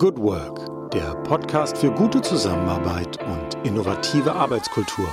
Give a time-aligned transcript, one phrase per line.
[0.00, 5.06] Good Work, der Podcast für gute Zusammenarbeit und innovative Arbeitskultur.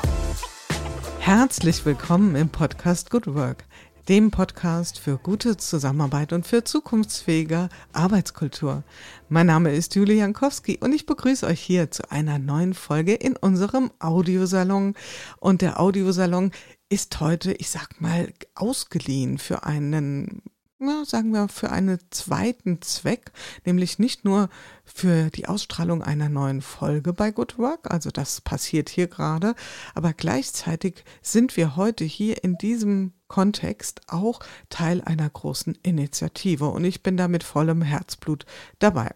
[1.20, 3.66] Herzlich willkommen im Podcast Good Work,
[4.08, 8.84] dem Podcast für gute Zusammenarbeit und für zukunftsfähige Arbeitskultur.
[9.28, 13.36] Mein Name ist Julie Jankowski und ich begrüße euch hier zu einer neuen Folge in
[13.36, 14.94] unserem Audiosalon.
[15.42, 16.52] Und der Audiosalon
[16.88, 20.44] ist heute, ich sag mal, ausgeliehen für einen
[20.80, 23.32] ja, sagen wir, für einen zweiten Zweck,
[23.66, 24.50] nämlich nicht nur
[24.86, 29.56] für die Ausstrahlung einer neuen Folge bei Good Work, also das passiert hier gerade,
[29.96, 36.84] aber gleichzeitig sind wir heute hier in diesem Kontext auch Teil einer großen Initiative und
[36.84, 38.46] ich bin da mit vollem Herzblut
[38.80, 39.12] dabei.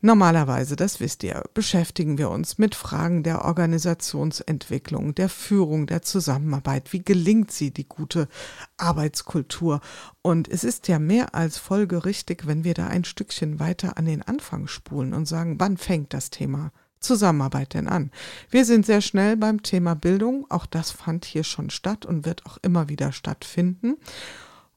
[0.00, 6.92] Normalerweise, das wisst ihr, beschäftigen wir uns mit Fragen der Organisationsentwicklung, der Führung, der Zusammenarbeit.
[6.92, 8.28] Wie gelingt sie, die gute
[8.76, 9.80] Arbeitskultur?
[10.22, 14.22] Und es ist ja mehr als folgerichtig, wenn wir da ein Stückchen weiter an den
[14.22, 18.10] Anfang spulen und sagen, wann fängt das Thema Zusammenarbeit denn an?
[18.50, 20.46] Wir sind sehr schnell beim Thema Bildung.
[20.50, 23.96] Auch das fand hier schon statt und wird auch immer wieder stattfinden.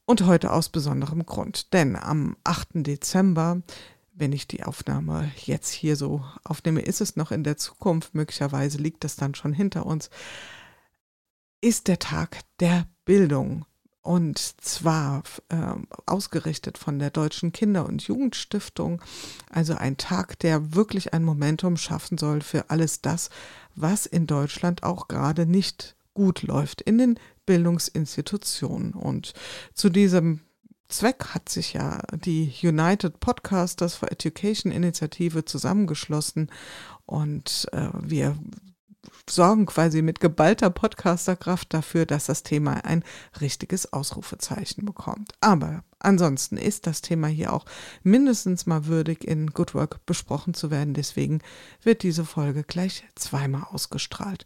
[0.04, 2.68] Und heute aus besonderem Grund, denn am 8.
[2.86, 3.62] Dezember
[4.14, 8.78] wenn ich die Aufnahme jetzt hier so aufnehme, ist es noch in der Zukunft, möglicherweise
[8.78, 10.10] liegt das dann schon hinter uns,
[11.60, 13.64] ist der Tag der Bildung.
[14.02, 15.56] Und zwar äh,
[16.06, 19.00] ausgerichtet von der Deutschen Kinder- und Jugendstiftung.
[19.48, 23.30] Also ein Tag, der wirklich ein Momentum schaffen soll für alles das,
[23.76, 28.92] was in Deutschland auch gerade nicht gut läuft in den Bildungsinstitutionen.
[28.92, 29.34] Und
[29.72, 30.40] zu diesem
[30.88, 36.50] Zweck hat sich ja die United Podcasters for Education Initiative zusammengeschlossen
[37.06, 38.36] und äh, wir
[39.28, 43.04] sorgen quasi mit geballter Podcasterkraft dafür, dass das Thema ein
[43.40, 45.32] richtiges Ausrufezeichen bekommt.
[45.40, 47.64] Aber ansonsten ist das Thema hier auch
[48.02, 50.94] mindestens mal würdig in Good Work besprochen zu werden.
[50.94, 51.40] Deswegen
[51.82, 54.44] wird diese Folge gleich zweimal ausgestrahlt.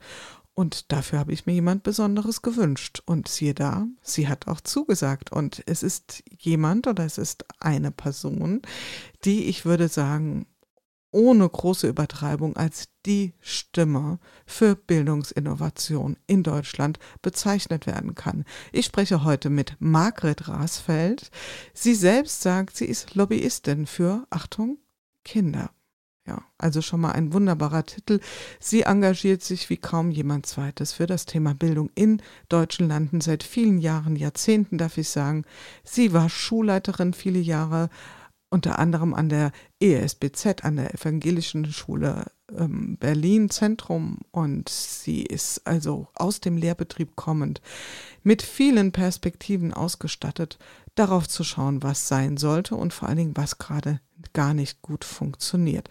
[0.54, 3.02] Und dafür habe ich mir jemand Besonderes gewünscht.
[3.04, 5.30] Und siehe da, sie hat auch zugesagt.
[5.30, 8.62] Und es ist jemand oder es ist eine Person,
[9.24, 10.46] die ich würde sagen,
[11.16, 18.44] ohne große Übertreibung als die Stimme für Bildungsinnovation in Deutschland bezeichnet werden kann.
[18.70, 21.30] Ich spreche heute mit Margret Rasfeld.
[21.72, 24.76] Sie selbst sagt, sie ist Lobbyistin für, Achtung,
[25.24, 25.70] Kinder.
[26.26, 28.20] Ja, also schon mal ein wunderbarer Titel.
[28.60, 33.42] Sie engagiert sich wie kaum jemand zweites für das Thema Bildung in deutschen Landen seit
[33.42, 35.44] vielen Jahren, Jahrzehnten darf ich sagen.
[35.82, 37.88] Sie war Schulleiterin viele Jahre,
[38.56, 45.66] unter anderem an der ESBZ, an der Evangelischen Schule ähm, Berlin Zentrum und sie ist
[45.66, 47.60] also aus dem Lehrbetrieb kommend
[48.22, 50.58] mit vielen Perspektiven ausgestattet,
[50.94, 54.00] darauf zu schauen, was sein sollte und vor allen Dingen, was gerade
[54.32, 55.90] gar nicht gut funktioniert.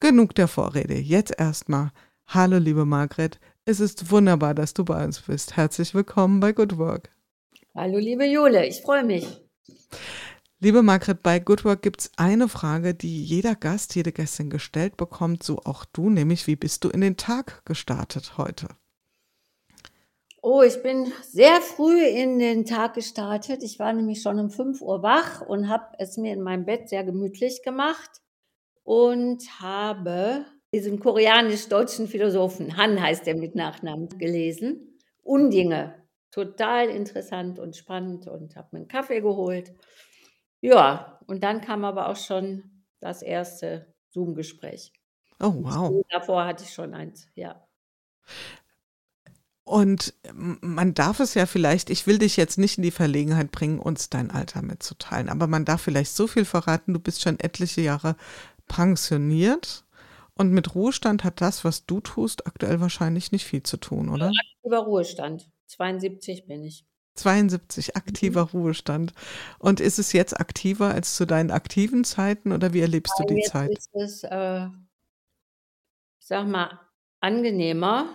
[0.00, 0.98] Genug der Vorrede.
[0.98, 1.92] Jetzt erstmal.
[2.26, 3.38] Hallo, liebe Margret.
[3.64, 5.56] Es ist wunderbar, dass du bei uns bist.
[5.56, 7.10] Herzlich willkommen bei Good Work.
[7.76, 8.66] Hallo, liebe Jule.
[8.66, 9.40] Ich freue mich.
[10.64, 14.96] Liebe Margret, bei Good Work gibt es eine Frage, die jeder Gast, jede Gästin gestellt
[14.96, 18.68] bekommt, so auch du, nämlich wie bist du in den Tag gestartet heute?
[20.40, 23.64] Oh, ich bin sehr früh in den Tag gestartet.
[23.64, 26.88] Ich war nämlich schon um 5 Uhr wach und habe es mir in meinem Bett
[26.88, 28.22] sehr gemütlich gemacht
[28.84, 34.96] und habe diesen koreanisch-deutschen Philosophen, Han heißt er mit Nachnamen, gelesen.
[35.24, 35.96] Undinge.
[36.30, 39.72] Total interessant und spannend und habe mir einen Kaffee geholt.
[40.62, 44.92] Ja, und dann kam aber auch schon das erste Zoom-Gespräch.
[45.40, 46.04] Oh, wow.
[46.08, 47.66] Davor hatte ich schon eins, ja.
[49.64, 53.78] Und man darf es ja vielleicht, ich will dich jetzt nicht in die Verlegenheit bringen,
[53.78, 57.80] uns dein Alter mitzuteilen, aber man darf vielleicht so viel verraten, du bist schon etliche
[57.80, 58.16] Jahre
[58.66, 59.84] pensioniert
[60.34, 64.30] und mit Ruhestand hat das, was du tust, aktuell wahrscheinlich nicht viel zu tun, oder?
[64.54, 65.50] Aktiver Ruhestand.
[65.66, 66.84] 72 bin ich.
[67.14, 68.60] 72 aktiver mhm.
[68.60, 69.12] Ruhestand.
[69.58, 73.34] Und ist es jetzt aktiver als zu deinen aktiven Zeiten oder wie erlebst Nein, du
[73.34, 73.70] die jetzt Zeit?
[73.70, 74.66] Ist es, äh,
[76.20, 76.80] ich sag mal,
[77.20, 78.08] angenehmer,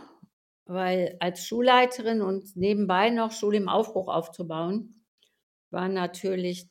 [0.65, 5.05] weil als Schulleiterin und nebenbei noch Schule im Aufbruch aufzubauen,
[5.69, 6.67] war natürlich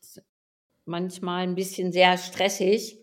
[0.85, 3.03] manchmal ein bisschen sehr stressig.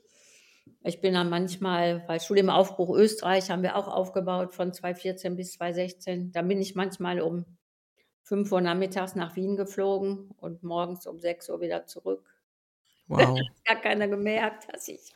[0.83, 5.36] Ich bin dann manchmal, weil Schule im Aufbruch Österreich haben wir auch aufgebaut von 2014
[5.36, 6.31] bis 2016.
[6.31, 7.45] Da bin ich manchmal um
[8.23, 12.33] 5 Uhr nachmittags nach Wien geflogen und morgens um 6 Uhr wieder zurück.
[13.07, 13.19] Wow.
[13.39, 15.13] Hat gar keiner gemerkt, dass ich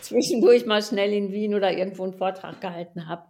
[0.00, 3.26] zwischendurch mal schnell in Wien oder irgendwo einen Vortrag gehalten habe.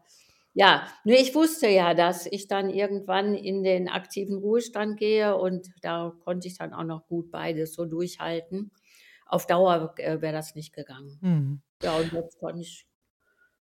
[0.55, 5.69] Ja, nur ich wusste ja, dass ich dann irgendwann in den aktiven Ruhestand gehe und
[5.82, 8.70] da konnte ich dann auch noch gut beides so durchhalten.
[9.26, 11.19] Auf Dauer äh, wäre das nicht gegangen.
[11.20, 11.62] Hm.
[11.82, 12.87] Ja, und jetzt kann ich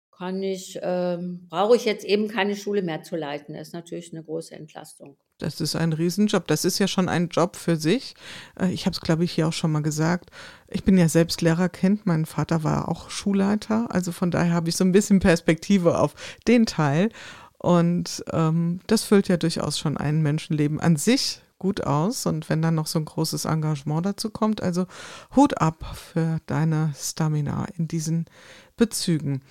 [0.09, 3.53] kann ich ähm, brauche ich jetzt eben keine Schule mehr zu leiten.
[3.53, 5.17] Das ist natürlich eine große Entlastung.
[5.39, 6.47] Das ist ein Riesenjob.
[6.47, 8.13] Das ist ja schon ein Job für sich.
[8.59, 10.29] Äh, ich habe es, glaube ich, hier auch schon mal gesagt.
[10.67, 12.05] Ich bin ja selbst Lehrerkind.
[12.05, 13.87] Mein Vater war auch Schulleiter.
[13.89, 16.13] Also von daher habe ich so ein bisschen Perspektive auf
[16.47, 17.09] den Teil.
[17.57, 22.25] Und ähm, das füllt ja durchaus schon ein Menschenleben an sich gut aus.
[22.25, 24.87] Und wenn dann noch so ein großes Engagement dazu kommt, also
[25.35, 28.25] Hut ab für deine Stamina in diesen
[28.77, 29.41] Bezügen.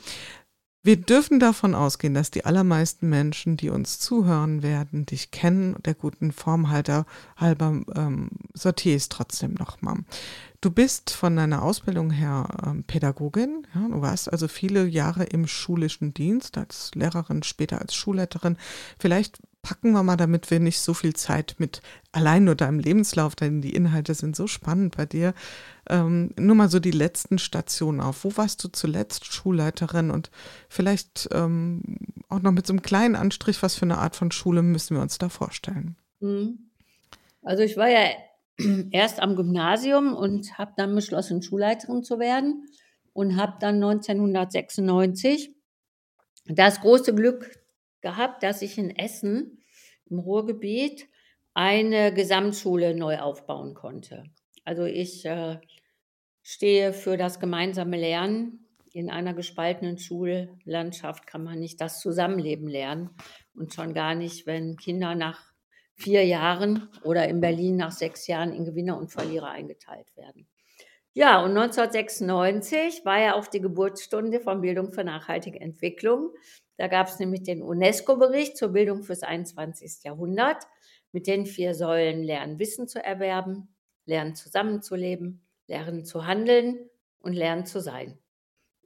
[0.83, 5.77] Wir dürfen davon ausgehen, dass die allermeisten Menschen, die uns zuhören werden, dich kennen.
[5.85, 7.05] Der guten Formhalter
[7.37, 9.99] halber ähm, sortiere ich es trotzdem nochmal.
[10.61, 13.67] Du bist von deiner Ausbildung her ähm, Pädagogin.
[13.75, 18.57] Ja, du warst also viele Jahre im schulischen Dienst als Lehrerin, später als Schulleiterin.
[18.99, 21.83] Vielleicht packen wir mal, damit wir nicht so viel Zeit mit
[22.13, 25.35] allein nur deinem Lebenslauf, denn die Inhalte sind so spannend bei dir.
[25.89, 28.25] Ähm, nur mal so die letzten Stationen auf.
[28.25, 30.31] Wo warst du zuletzt Schulleiterin und
[30.69, 31.83] vielleicht ähm,
[32.29, 35.03] auch noch mit so einem kleinen Anstrich, was für eine Art von Schule müssen wir
[35.03, 35.97] uns da vorstellen?
[36.21, 36.71] Mhm.
[37.43, 38.11] Also ich war ja
[38.91, 42.67] erst am Gymnasium und habe dann beschlossen, Schulleiterin zu werden
[43.13, 45.55] und habe dann 1996
[46.47, 47.59] das große Glück
[48.01, 49.63] gehabt, dass ich in Essen
[50.07, 51.09] im Ruhrgebiet
[51.55, 54.25] eine Gesamtschule neu aufbauen konnte.
[54.65, 55.59] Also ich äh,
[56.49, 58.65] stehe für das gemeinsame Lernen.
[58.95, 63.11] In einer gespaltenen Schullandschaft kann man nicht das Zusammenleben lernen
[63.55, 65.53] und schon gar nicht, wenn Kinder nach
[65.93, 70.49] vier Jahren oder in Berlin nach sechs Jahren in Gewinner und Verlierer eingeteilt werden.
[71.13, 76.31] Ja, und 1996 war ja auch die Geburtsstunde von Bildung für nachhaltige Entwicklung.
[76.79, 80.03] Da gab es nämlich den UNESCO-Bericht zur Bildung fürs 21.
[80.03, 80.65] Jahrhundert
[81.13, 83.75] mit den vier Säulen Lernen, Wissen zu erwerben,
[84.07, 88.19] Lernen zusammenzuleben, Lernen zu handeln und Lernen zu sein.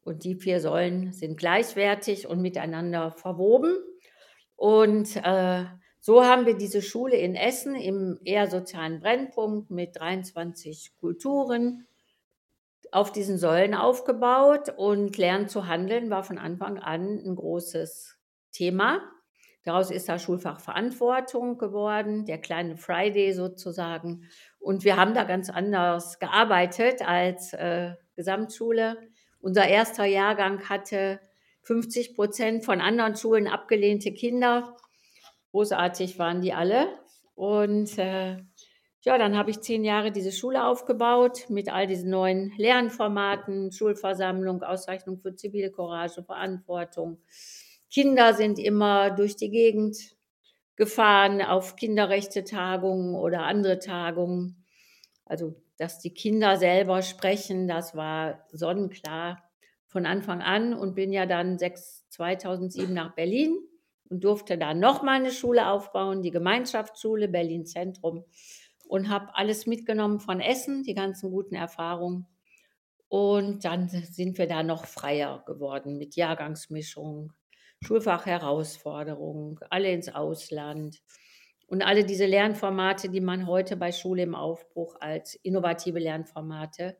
[0.04, 3.78] Und die vier Säulen sind gleichwertig und miteinander verwoben.
[4.56, 5.64] Und äh,
[6.00, 11.86] so haben wir diese Schule in Essen im eher sozialen Brennpunkt mit 23 Kulturen,
[12.90, 18.18] auf diesen Säulen aufgebaut und Lernen zu handeln war von Anfang an ein großes
[18.50, 19.00] Thema.
[19.64, 24.28] Daraus ist das Schulfach Verantwortung geworden, der kleine Friday sozusagen.
[24.62, 28.96] Und wir haben da ganz anders gearbeitet als äh, Gesamtschule.
[29.40, 31.20] Unser erster Jahrgang hatte
[31.62, 34.76] 50 Prozent von anderen Schulen abgelehnte Kinder.
[35.50, 36.86] Großartig waren die alle.
[37.34, 38.36] Und äh,
[39.00, 44.62] ja, dann habe ich zehn Jahre diese Schule aufgebaut mit all diesen neuen Lernformaten, Schulversammlung,
[44.62, 47.20] Auszeichnung für Zivilcourage, Verantwortung.
[47.90, 49.96] Kinder sind immer durch die Gegend
[50.76, 54.64] gefahren auf Kinderrechte-Tagungen oder andere Tagungen.
[55.24, 59.42] Also, dass die Kinder selber sprechen, das war sonnenklar
[59.86, 63.58] von Anfang an und bin ja dann 2007 nach Berlin
[64.08, 68.24] und durfte da nochmal eine Schule aufbauen, die Gemeinschaftsschule Berlin Zentrum
[68.86, 72.26] und habe alles mitgenommen von Essen, die ganzen guten Erfahrungen.
[73.08, 77.32] Und dann sind wir da noch freier geworden mit Jahrgangsmischung,
[77.82, 81.02] Schulfachherausforderung, alle ins Ausland
[81.66, 86.96] und alle diese Lernformate, die man heute bei Schule im Aufbruch als innovative Lernformate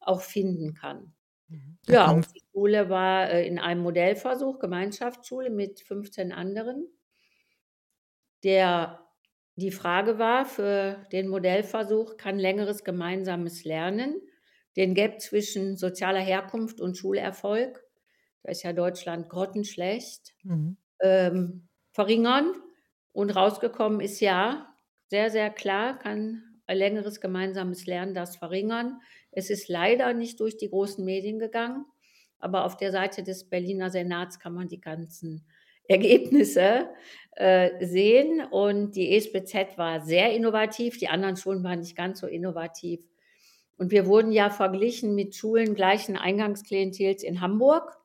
[0.00, 1.14] auch finden kann.
[1.48, 1.78] Mhm.
[1.88, 6.88] Ja, und die Schule war äh, in einem Modellversuch, Gemeinschaftsschule mit 15 anderen.
[8.42, 9.06] Der
[9.58, 14.20] die Frage war für den Modellversuch, kann längeres gemeinsames Lernen
[14.76, 17.82] den Gap zwischen sozialer Herkunft und Schulerfolg,
[18.46, 20.76] da ist ja Deutschland grottenschlecht, mhm.
[21.00, 22.54] ähm, verringern?
[23.12, 24.72] Und rausgekommen ist ja,
[25.08, 29.00] sehr, sehr klar, kann ein längeres gemeinsames Lernen das verringern.
[29.32, 31.86] Es ist leider nicht durch die großen Medien gegangen,
[32.38, 35.44] aber auf der Seite des Berliner Senats kann man die ganzen
[35.88, 36.88] Ergebnisse
[37.32, 38.44] äh, sehen.
[38.48, 43.00] Und die ESBZ war sehr innovativ, die anderen Schulen waren nicht ganz so innovativ.
[43.76, 47.96] Und wir wurden ja verglichen mit Schulen gleichen Eingangsklientels in Hamburg.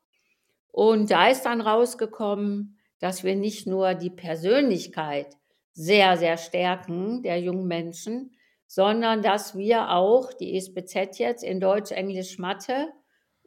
[0.71, 5.35] Und da ist dann rausgekommen, dass wir nicht nur die Persönlichkeit
[5.73, 8.35] sehr, sehr stärken der jungen Menschen,
[8.67, 12.87] sondern dass wir auch die ESBZ jetzt in Deutsch, Englisch, Mathe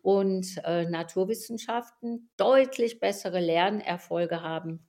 [0.02, 4.86] und äh, Naturwissenschaften deutlich bessere Lernerfolge haben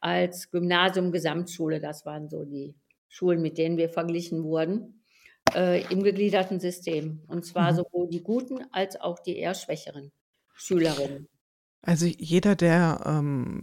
[0.00, 1.80] als Gymnasium, Gesamtschule.
[1.80, 2.74] Das waren so die
[3.08, 5.04] Schulen, mit denen wir verglichen wurden
[5.54, 7.22] äh, im gegliederten System.
[7.26, 7.76] Und zwar mhm.
[7.76, 10.12] sowohl die guten als auch die eher schwächeren
[10.54, 11.28] Schülerinnen.
[11.84, 13.62] Also jeder, der ähm,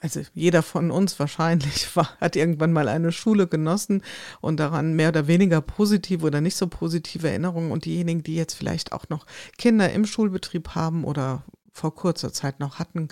[0.00, 4.02] also jeder von uns wahrscheinlich war, hat irgendwann mal eine Schule genossen
[4.40, 7.70] und daran mehr oder weniger positive oder nicht so positive Erinnerungen.
[7.70, 9.26] Und diejenigen, die jetzt vielleicht auch noch
[9.58, 13.08] Kinder im Schulbetrieb haben oder vor kurzer Zeit noch hatten,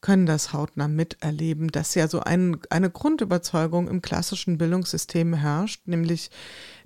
[0.00, 6.30] können das hautnah miterleben, dass ja so ein, eine Grundüberzeugung im klassischen Bildungssystem herrscht, nämlich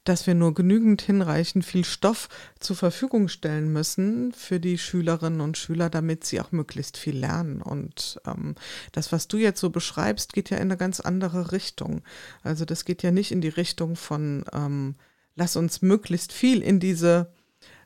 [0.06, 2.28] dass wir nur genügend hinreichend viel Stoff
[2.60, 7.60] zur Verfügung stellen müssen für die Schülerinnen und Schüler, damit sie auch möglichst viel lernen.
[7.60, 8.54] Und ähm,
[8.92, 12.02] das, was du jetzt so beschreibst, geht ja in eine ganz andere Richtung.
[12.42, 14.94] Also das geht ja nicht in die Richtung von, ähm,
[15.34, 17.32] lass uns möglichst viel in diese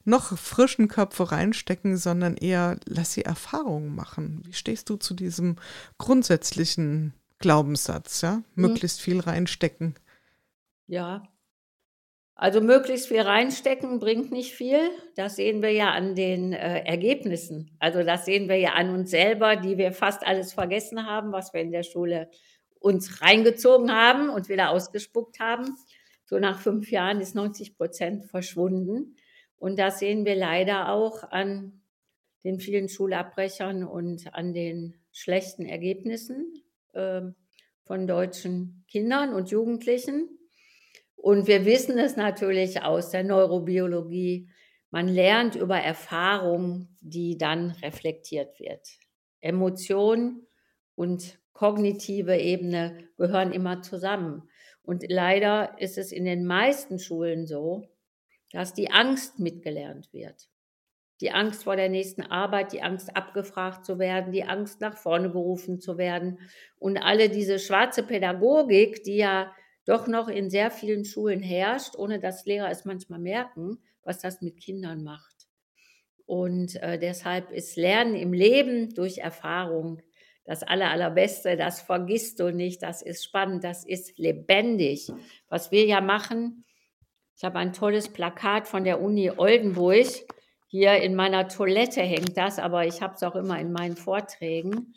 [0.05, 4.43] noch frischen Köpfe reinstecken, sondern eher lass sie Erfahrungen machen.
[4.45, 5.57] Wie stehst du zu diesem
[5.99, 8.43] grundsätzlichen Glaubenssatz, ja?
[8.55, 8.69] Mhm.
[8.69, 9.95] Möglichst viel reinstecken.
[10.87, 11.23] Ja,
[12.41, 14.79] also möglichst viel reinstecken bringt nicht viel.
[15.15, 17.71] Das sehen wir ja an den äh, Ergebnissen.
[17.79, 21.53] Also das sehen wir ja an uns selber, die wir fast alles vergessen haben, was
[21.53, 22.31] wir in der Schule
[22.79, 25.77] uns reingezogen haben und wieder ausgespuckt haben.
[26.25, 29.17] So nach fünf Jahren ist 90 Prozent verschwunden.
[29.61, 31.83] Und das sehen wir leider auch an
[32.45, 36.65] den vielen Schulabbrechern und an den schlechten Ergebnissen
[36.95, 37.21] äh,
[37.85, 40.31] von deutschen Kindern und Jugendlichen.
[41.15, 44.49] Und wir wissen es natürlich aus der Neurobiologie.
[44.91, 48.89] Man lernt über Erfahrung, die dann reflektiert wird.
[49.43, 50.47] Emotion
[50.95, 54.49] und kognitive Ebene gehören immer zusammen.
[54.83, 57.90] Und leider ist es in den meisten Schulen so,
[58.53, 60.49] dass die Angst mitgelernt wird.
[61.21, 65.29] Die Angst vor der nächsten Arbeit, die Angst abgefragt zu werden, die Angst nach vorne
[65.29, 66.39] berufen zu werden
[66.79, 69.53] und alle diese schwarze Pädagogik, die ja
[69.85, 74.41] doch noch in sehr vielen Schulen herrscht, ohne dass Lehrer es manchmal merken, was das
[74.41, 75.49] mit Kindern macht.
[76.27, 80.01] Und äh, deshalb ist Lernen im Leben durch Erfahrung
[80.45, 81.57] das Aller, Allerbeste.
[81.57, 82.83] Das vergisst du nicht.
[82.83, 83.65] Das ist spannend.
[83.65, 85.11] Das ist lebendig.
[85.49, 86.65] Was wir ja machen,
[87.41, 90.05] ich habe ein tolles Plakat von der Uni Oldenburg.
[90.67, 94.93] Hier in meiner Toilette hängt das, aber ich habe es auch immer in meinen Vorträgen.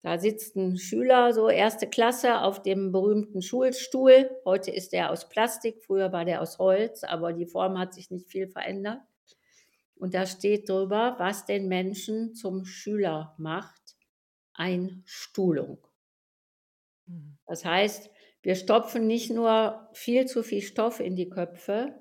[0.00, 4.30] Da sitzt ein Schüler, so erste Klasse, auf dem berühmten Schulstuhl.
[4.46, 8.10] Heute ist er aus Plastik, früher war der aus Holz, aber die Form hat sich
[8.10, 9.02] nicht viel verändert.
[9.94, 13.98] Und da steht drüber, was den Menschen zum Schüler macht.
[14.54, 15.86] Einstuhlung.
[17.06, 17.36] Hm.
[17.46, 18.10] Das heißt,
[18.42, 21.94] wir stopfen nicht nur viel zu viel Stoff in die Köpfe,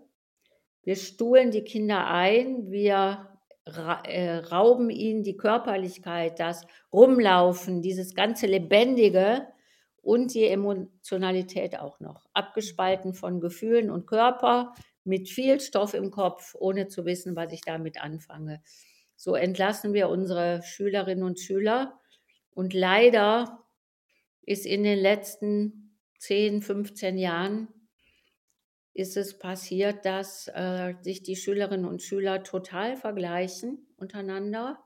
[0.83, 3.27] wir stuhlen die Kinder ein, wir
[3.65, 9.47] äh, rauben ihnen die Körperlichkeit, das Rumlaufen, dieses ganze Lebendige
[10.01, 12.25] und die Emotionalität auch noch.
[12.33, 17.61] Abgespalten von Gefühlen und Körper, mit viel Stoff im Kopf, ohne zu wissen, was ich
[17.61, 18.61] damit anfange.
[19.15, 21.99] So entlassen wir unsere Schülerinnen und Schüler.
[22.53, 23.63] Und leider
[24.43, 25.90] ist in den letzten
[26.21, 27.67] 10, 15 Jahren
[28.93, 34.83] ist es passiert, dass äh, sich die Schülerinnen und Schüler total vergleichen untereinander.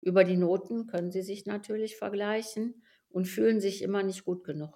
[0.00, 4.74] Über die Noten können sie sich natürlich vergleichen und fühlen sich immer nicht gut genug.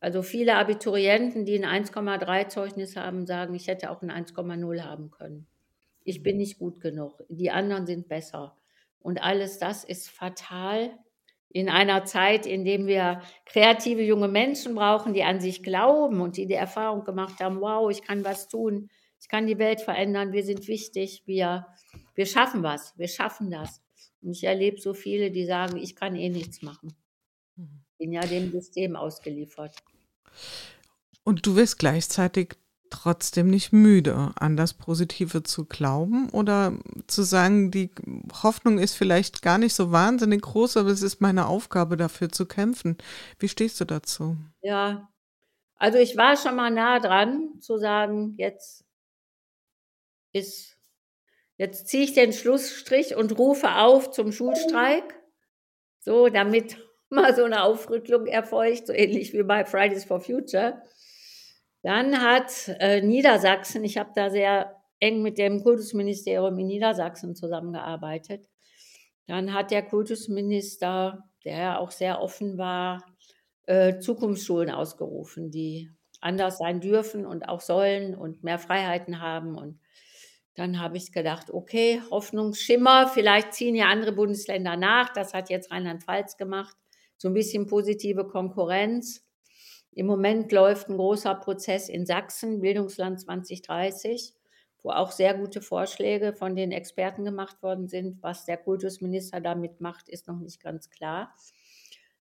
[0.00, 5.10] Also viele Abiturienten, die ein 1,3 Zeugnis haben, sagen, ich hätte auch ein 1,0 haben
[5.10, 5.46] können.
[6.04, 7.24] Ich bin nicht gut genug.
[7.30, 8.58] Die anderen sind besser.
[8.98, 10.90] Und alles das ist fatal
[11.52, 16.36] in einer Zeit, in der wir kreative junge Menschen brauchen, die an sich glauben und
[16.36, 18.88] die die Erfahrung gemacht haben, wow, ich kann was tun,
[19.20, 21.66] ich kann die Welt verändern, wir sind wichtig, wir,
[22.14, 23.82] wir schaffen was, wir schaffen das.
[24.22, 26.94] Und ich erlebe so viele, die sagen, ich kann eh nichts machen.
[27.56, 27.82] Mhm.
[27.98, 29.74] Bin ja dem System ausgeliefert.
[31.24, 32.54] Und du wirst gleichzeitig
[32.90, 37.90] trotzdem nicht müde, an das Positive zu glauben oder zu sagen, die
[38.42, 42.46] Hoffnung ist vielleicht gar nicht so wahnsinnig groß, aber es ist meine Aufgabe, dafür zu
[42.46, 42.98] kämpfen.
[43.38, 44.36] Wie stehst du dazu?
[44.60, 45.08] Ja,
[45.76, 48.84] also ich war schon mal nah dran zu sagen, jetzt
[50.32, 50.76] ist,
[51.56, 55.18] jetzt ziehe ich den Schlussstrich und rufe auf zum Schulstreik,
[56.00, 56.76] so damit
[57.08, 60.82] mal so eine Aufrüttelung erfolgt, so ähnlich wie bei Fridays for Future.
[61.82, 68.46] Dann hat äh, Niedersachsen, ich habe da sehr eng mit dem Kultusministerium in Niedersachsen zusammengearbeitet.
[69.26, 73.04] Dann hat der Kultusminister, der ja auch sehr offen war,
[73.66, 79.56] äh, Zukunftsschulen ausgerufen, die anders sein dürfen und auch sollen und mehr Freiheiten haben.
[79.56, 79.80] Und
[80.56, 85.10] dann habe ich gedacht, okay, Hoffnungsschimmer, vielleicht ziehen ja andere Bundesländer nach.
[85.12, 86.76] Das hat jetzt Rheinland-Pfalz gemacht.
[87.16, 89.24] So ein bisschen positive Konkurrenz.
[89.92, 94.34] Im Moment läuft ein großer Prozess in Sachsen, Bildungsland 2030,
[94.82, 98.22] wo auch sehr gute Vorschläge von den Experten gemacht worden sind.
[98.22, 101.34] Was der Kultusminister damit macht, ist noch nicht ganz klar.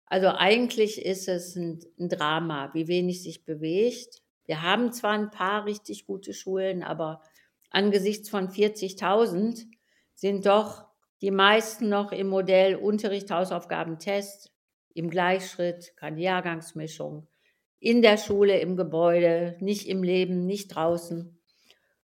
[0.06, 4.23] Also eigentlich ist es ein, ein Drama, wie wenig sich bewegt.
[4.46, 7.20] Wir haben zwar ein paar richtig gute Schulen, aber
[7.70, 9.66] angesichts von 40.000
[10.14, 10.87] sind doch
[11.20, 14.52] die meisten noch im Modell Unterricht, Hausaufgaben, Test,
[14.94, 17.26] im Gleichschritt, keine Jahrgangsmischung,
[17.78, 21.38] in der Schule, im Gebäude, nicht im Leben, nicht draußen.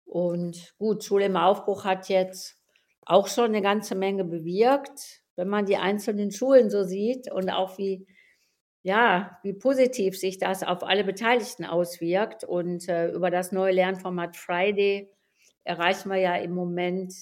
[0.06, 2.58] Und gut, Schule im Aufbruch hat jetzt
[3.06, 7.78] auch schon eine ganze Menge bewirkt, wenn man die einzelnen Schulen so sieht und auch
[7.78, 8.06] wie,
[8.84, 12.44] ja, wie positiv sich das auf alle Beteiligten auswirkt.
[12.44, 15.10] Und äh, über das neue Lernformat Friday
[15.64, 17.14] erreichen wir ja im Moment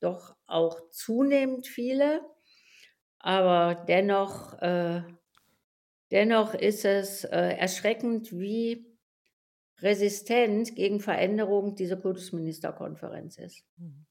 [0.00, 2.20] doch auch zunehmend viele.
[3.18, 5.02] Aber dennoch, äh,
[6.10, 8.86] dennoch ist es äh, erschreckend, wie
[9.80, 13.64] resistent gegen Veränderung diese Kultusministerkonferenz ist.
[13.76, 14.06] Mhm.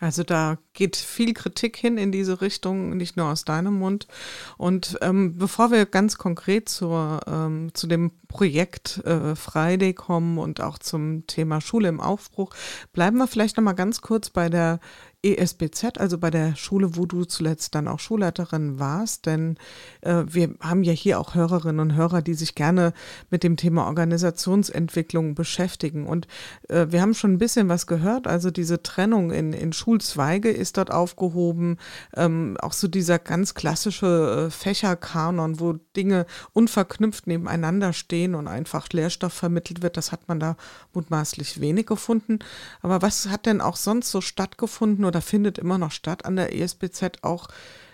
[0.00, 4.08] Also da geht viel Kritik hin in diese Richtung, nicht nur aus deinem Mund.
[4.56, 10.60] Und ähm, bevor wir ganz konkret zur, ähm, zu dem Projekt äh, Friday kommen und
[10.60, 12.54] auch zum Thema Schule im Aufbruch,
[12.92, 14.78] bleiben wir vielleicht noch mal ganz kurz bei der
[15.22, 19.58] ESBZ, also bei der Schule, wo du zuletzt dann auch Schulleiterin warst, denn
[20.00, 22.94] äh, wir haben ja hier auch Hörerinnen und Hörer, die sich gerne
[23.28, 26.06] mit dem Thema Organisationsentwicklung beschäftigen.
[26.06, 26.26] Und
[26.68, 30.78] äh, wir haben schon ein bisschen was gehört, also diese Trennung in, in Schulzweige ist
[30.78, 31.76] dort aufgehoben,
[32.16, 38.88] ähm, auch so dieser ganz klassische äh, Fächerkanon, wo Dinge unverknüpft nebeneinander stehen und einfach
[38.92, 40.56] Lehrstoff vermittelt wird, das hat man da
[40.92, 42.38] mutmaßlich wenig gefunden.
[42.80, 45.04] Aber was hat denn auch sonst so stattgefunden?
[45.04, 47.48] oder findet immer noch statt an der ESBZ auch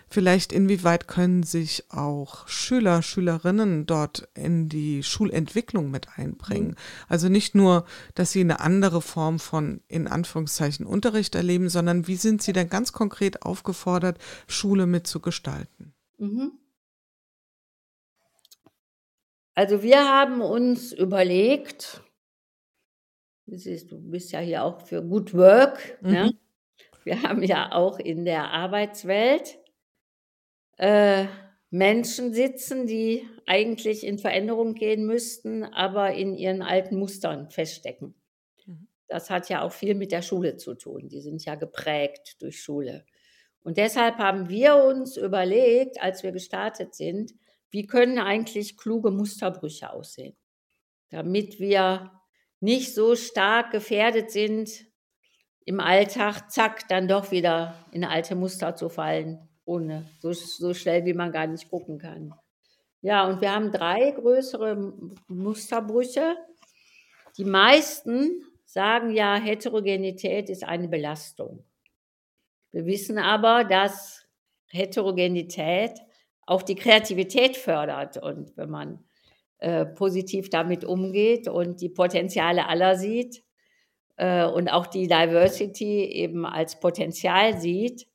[0.09, 6.69] vielleicht inwieweit können sich auch Schüler, Schülerinnen dort in die Schulentwicklung mit einbringen.
[6.69, 6.75] Mhm.
[7.09, 12.15] Also nicht nur, dass sie eine andere Form von in Anführungszeichen Unterricht erleben, sondern wie
[12.15, 14.17] sind sie dann ganz konkret aufgefordert,
[14.47, 15.93] Schule mitzugestalten?
[16.17, 16.51] Mhm.
[19.57, 22.03] Also wir haben uns überlegt,
[23.47, 26.09] du bist ja hier auch für Good Work, ne?
[26.09, 26.13] mhm.
[26.13, 26.37] ne?
[27.03, 29.57] wir haben ja auch in der Arbeitswelt
[30.77, 31.25] äh,
[31.71, 38.13] Menschen sitzen, die eigentlich in Veränderung gehen müssten, aber in ihren alten Mustern feststecken.
[38.67, 38.87] Mhm.
[39.07, 41.09] Das hat ja auch viel mit der Schule zu tun.
[41.09, 43.07] Die sind ja geprägt durch Schule.
[43.63, 47.33] Und deshalb haben wir uns überlegt, als wir gestartet sind,
[47.69, 50.35] wie können eigentlich kluge Musterbrüche aussehen,
[51.09, 52.11] damit wir
[52.59, 54.85] nicht so stark gefährdet sind,
[55.65, 61.05] im Alltag, zack, dann doch wieder in alte Muster zu fallen, ohne so, so schnell,
[61.05, 62.33] wie man gar nicht gucken kann.
[63.01, 64.93] Ja, und wir haben drei größere
[65.27, 66.37] Musterbrüche.
[67.37, 71.65] Die meisten sagen ja, Heterogenität ist eine Belastung.
[72.71, 74.25] Wir wissen aber, dass
[74.67, 75.99] Heterogenität
[76.47, 78.17] auch die Kreativität fördert.
[78.17, 79.05] Und wenn man
[79.59, 83.43] äh, positiv damit umgeht und die Potenziale aller sieht,
[84.17, 88.07] äh, und auch die Diversity eben als Potenzial sieht,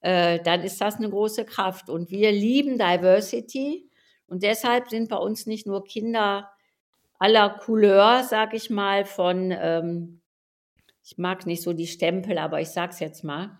[0.00, 1.88] äh, dann ist das eine große Kraft.
[1.88, 3.88] Und wir lieben Diversity
[4.26, 6.50] und deshalb sind bei uns nicht nur Kinder
[7.18, 10.22] aller Couleur, sag ich mal, von, ähm,
[11.04, 13.58] ich mag nicht so die Stempel, aber ich sag's jetzt mal,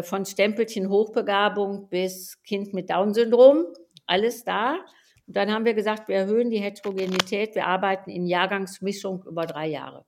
[0.00, 3.66] von Stempelchen Hochbegabung bis Kind mit Down-Syndrom,
[4.06, 4.78] alles da.
[5.26, 9.68] Und dann haben wir gesagt, wir erhöhen die Heterogenität, wir arbeiten in Jahrgangsmischung über drei
[9.68, 10.06] Jahre.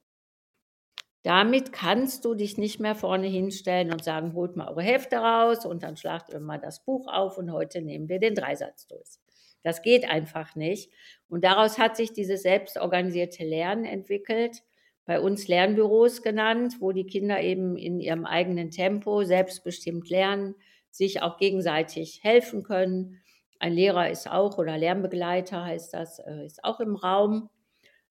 [1.23, 5.65] Damit kannst du dich nicht mehr vorne hinstellen und sagen, holt mal eure Hefte raus
[5.65, 9.19] und dann schlagt ihr mal das Buch auf und heute nehmen wir den Dreisatz durch.
[9.63, 10.93] Das geht einfach nicht.
[11.29, 14.63] Und daraus hat sich dieses selbstorganisierte Lernen entwickelt,
[15.07, 20.55] bei uns Lernbüros genannt, wo die Kinder eben in ihrem eigenen Tempo selbstbestimmt lernen,
[20.91, 23.21] sich auch gegenseitig helfen können.
[23.59, 27.51] Ein Lehrer ist auch oder Lernbegleiter heißt das, äh, ist auch im Raum.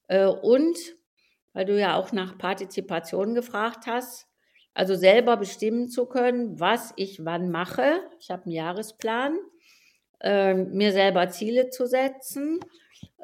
[0.08, 0.78] Äh, und
[1.54, 4.28] weil du ja auch nach Partizipation gefragt hast.
[4.74, 8.02] Also selber bestimmen zu können, was ich wann mache.
[8.20, 9.38] Ich habe einen Jahresplan,
[10.20, 12.60] äh, mir selber Ziele zu setzen,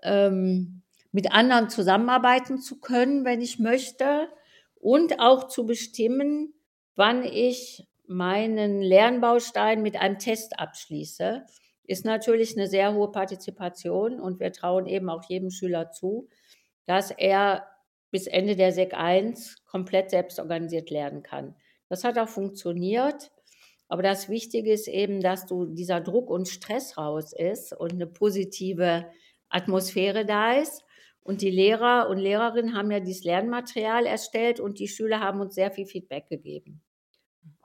[0.04, 4.30] ähm, mit anderen zusammenarbeiten zu können, wenn ich möchte
[4.76, 6.54] und auch zu bestimmen,
[6.96, 11.46] wann ich meinen Lernbaustein mit einem Test abschließe,
[11.84, 16.30] ist natürlich eine sehr hohe Partizipation und wir trauen eben auch jedem Schüler zu,
[16.86, 17.68] dass er
[18.12, 21.56] bis Ende der SEC 1 komplett selbst organisiert lernen kann.
[21.88, 23.32] Das hat auch funktioniert.
[23.88, 28.06] Aber das Wichtige ist eben, dass du dieser Druck und Stress raus ist und eine
[28.06, 29.08] positive
[29.50, 30.84] Atmosphäre da ist.
[31.30, 35.54] Und die Lehrer und Lehrerinnen haben ja dieses Lernmaterial erstellt und die Schüler haben uns
[35.54, 36.82] sehr viel Feedback gegeben.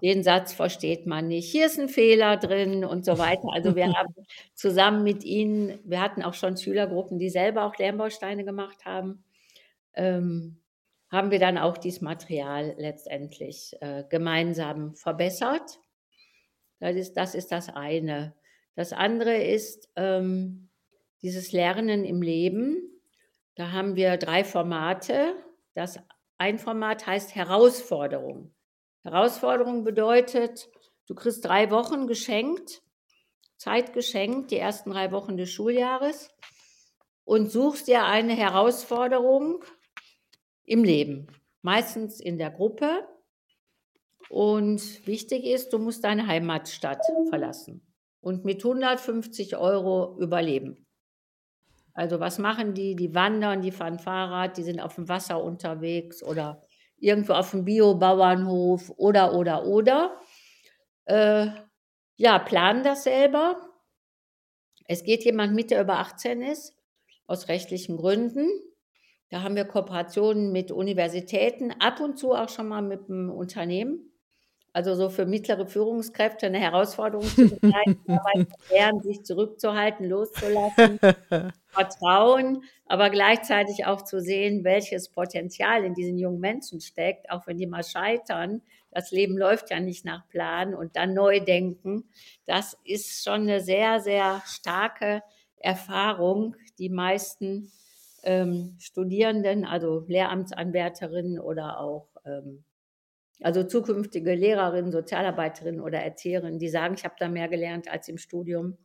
[0.02, 1.50] Den Satz versteht man nicht.
[1.50, 3.48] Hier ist ein Fehler drin und so weiter.
[3.54, 4.14] Also wir haben
[4.52, 9.24] zusammen mit ihnen, wir hatten auch schon Schülergruppen, die selber auch Lernbausteine gemacht haben,
[9.94, 10.58] ähm,
[11.10, 15.80] haben wir dann auch dieses Material letztendlich äh, gemeinsam verbessert.
[16.80, 18.34] Das ist, das ist das eine.
[18.74, 20.68] Das andere ist ähm,
[21.22, 22.90] dieses Lernen im Leben.
[23.56, 25.36] Da haben wir drei Formate.
[25.74, 25.98] Das
[26.38, 28.52] ein Format heißt Herausforderung.
[29.02, 30.68] Herausforderung bedeutet,
[31.06, 32.82] du kriegst drei Wochen geschenkt,
[33.56, 36.30] Zeit geschenkt, die ersten drei Wochen des Schuljahres
[37.24, 39.62] und suchst dir eine Herausforderung
[40.64, 41.28] im Leben,
[41.62, 43.06] meistens in der Gruppe.
[44.30, 47.86] Und wichtig ist, du musst deine Heimatstadt verlassen
[48.20, 50.86] und mit 150 Euro überleben.
[51.94, 52.96] Also was machen die?
[52.96, 56.60] Die wandern, die fahren Fahrrad, die sind auf dem Wasser unterwegs oder
[56.98, 60.20] irgendwo auf dem Biobauernhof oder, oder, oder.
[61.04, 61.46] Äh,
[62.16, 63.56] ja, planen das selber.
[64.86, 66.74] Es geht jemand mit, der über 18 ist,
[67.26, 68.48] aus rechtlichen Gründen.
[69.30, 74.13] Da haben wir Kooperationen mit Universitäten, ab und zu auch schon mal mit einem Unternehmen.
[74.74, 77.96] Also so für mittlere Führungskräfte eine Herausforderung zu begleiten,
[78.70, 80.98] lernen, sich zurückzuhalten, loszulassen,
[81.68, 87.56] vertrauen, aber gleichzeitig auch zu sehen, welches Potenzial in diesen jungen Menschen steckt, auch wenn
[87.56, 88.62] die mal scheitern.
[88.90, 92.08] Das Leben läuft ja nicht nach Plan und dann neu denken.
[92.44, 95.22] Das ist schon eine sehr, sehr starke
[95.60, 96.56] Erfahrung.
[96.78, 97.70] Die meisten
[98.24, 102.64] ähm, Studierenden, also Lehramtsanwärterinnen oder auch ähm,
[103.40, 108.18] also zukünftige Lehrerinnen, Sozialarbeiterinnen oder Erzieherinnen, die sagen, ich habe da mehr gelernt als im
[108.18, 108.78] Studium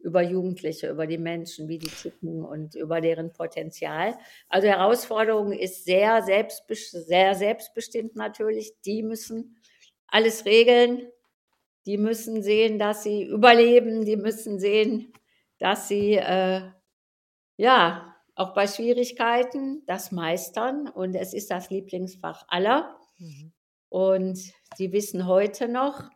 [0.00, 4.16] über Jugendliche, über die Menschen, wie die ticken und über deren Potenzial.
[4.48, 8.74] Also Herausforderung ist sehr, selbstbestimmt, sehr selbstbestimmt natürlich.
[8.84, 9.56] Die müssen
[10.06, 11.08] alles regeln.
[11.86, 14.04] Die müssen sehen, dass sie überleben.
[14.04, 15.12] Die müssen sehen,
[15.58, 16.62] dass sie äh,
[17.56, 20.88] ja auch bei Schwierigkeiten das meistern.
[20.88, 22.96] Und es ist das Lieblingsfach aller.
[23.18, 23.52] Mhm.
[23.88, 24.38] Und
[24.78, 26.10] die wissen heute noch,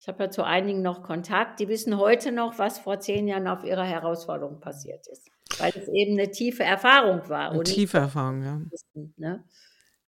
[0.00, 3.48] ich habe ja zu einigen noch Kontakt, die wissen heute noch, was vor zehn Jahren
[3.48, 5.28] auf ihrer Herausforderung passiert ist.
[5.58, 7.50] Weil es eben eine tiefe Erfahrung war.
[7.50, 8.60] Eine tiefe Erfahrung, ja.
[8.70, 9.44] Wissen, ne?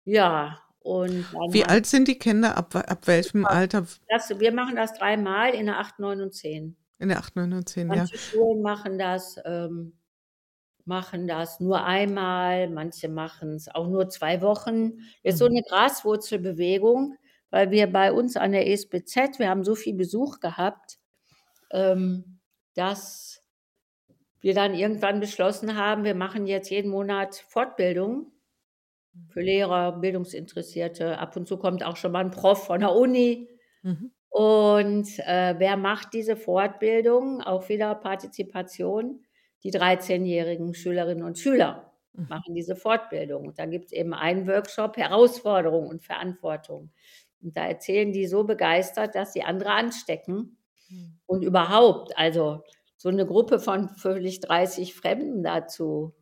[0.05, 2.57] Ja, und Wie alt sind die Kinder?
[2.57, 3.87] Ab, ab welchem Alter?
[4.09, 6.77] Das, wir machen das dreimal in der 8, 9 und 10.
[6.99, 8.21] In der 8, 9 und 10, Manche ja.
[8.21, 9.93] Schulen machen das ähm,
[10.87, 14.99] machen das nur einmal, manche machen es auch nur zwei Wochen.
[15.23, 15.57] Das ist so mhm.
[15.57, 17.17] eine Graswurzelbewegung,
[17.51, 20.99] weil wir bei uns an der ESBZ, wir haben so viel Besuch gehabt,
[21.71, 22.41] ähm,
[22.75, 23.43] dass
[24.41, 28.33] wir dann irgendwann beschlossen haben, wir machen jetzt jeden Monat Fortbildung
[29.29, 29.47] für mhm.
[29.47, 31.19] Lehrer, Bildungsinteressierte.
[31.19, 33.49] Ab und zu kommt auch schon mal ein Prof von der Uni.
[33.83, 34.13] Mhm.
[34.29, 37.43] Und äh, wer macht diese Fortbildung?
[37.43, 39.25] Auch wieder Partizipation
[39.65, 42.27] die 13-jährigen Schülerinnen und Schüler mhm.
[42.29, 43.47] machen diese Fortbildung.
[43.49, 46.91] Und da gibt es eben einen Workshop, Herausforderung und Verantwortung.
[47.43, 50.57] Und da erzählen die so begeistert, dass sie andere anstecken.
[50.89, 51.19] Mhm.
[51.27, 52.63] Und überhaupt, also
[52.97, 56.15] so eine Gruppe von völlig 30 Fremden dazu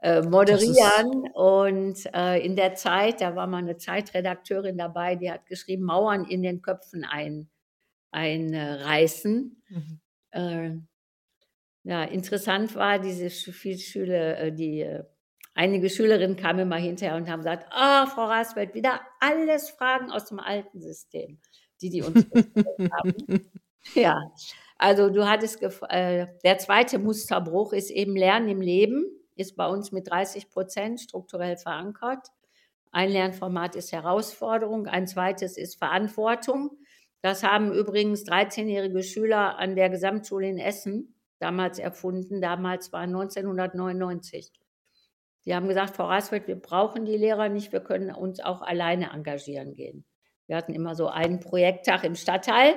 [0.00, 1.30] äh, moderieren.
[1.32, 6.24] Und äh, in der Zeit, da war mal eine Zeitredakteurin dabei, die hat geschrieben, Mauern
[6.24, 7.48] in den Köpfen ein,
[8.10, 9.62] einreißen.
[9.68, 10.00] Mhm.
[11.88, 15.04] Ja, interessant war, diese Schüler, äh, die äh,
[15.54, 20.10] einige Schülerinnen kamen immer hinterher und haben gesagt, ah, oh, Frau Rasfeld, wieder alles Fragen
[20.10, 21.40] aus dem alten System,
[21.80, 22.26] die die uns
[22.92, 23.50] haben.
[23.94, 24.20] Ja,
[24.76, 29.90] also du hattest, äh, der zweite Musterbruch ist eben Lernen im Leben, ist bei uns
[29.90, 32.26] mit 30 Prozent strukturell verankert.
[32.90, 36.72] Ein Lernformat ist Herausforderung, ein zweites ist Verantwortung.
[37.22, 42.40] Das haben übrigens 13-jährige Schüler an der Gesamtschule in Essen damals erfunden.
[42.40, 44.52] Damals war 1999.
[45.44, 49.12] Die haben gesagt, Frau Rasfeld, wir brauchen die Lehrer nicht, wir können uns auch alleine
[49.12, 50.04] engagieren gehen.
[50.46, 52.74] Wir hatten immer so einen Projekttag im Stadtteil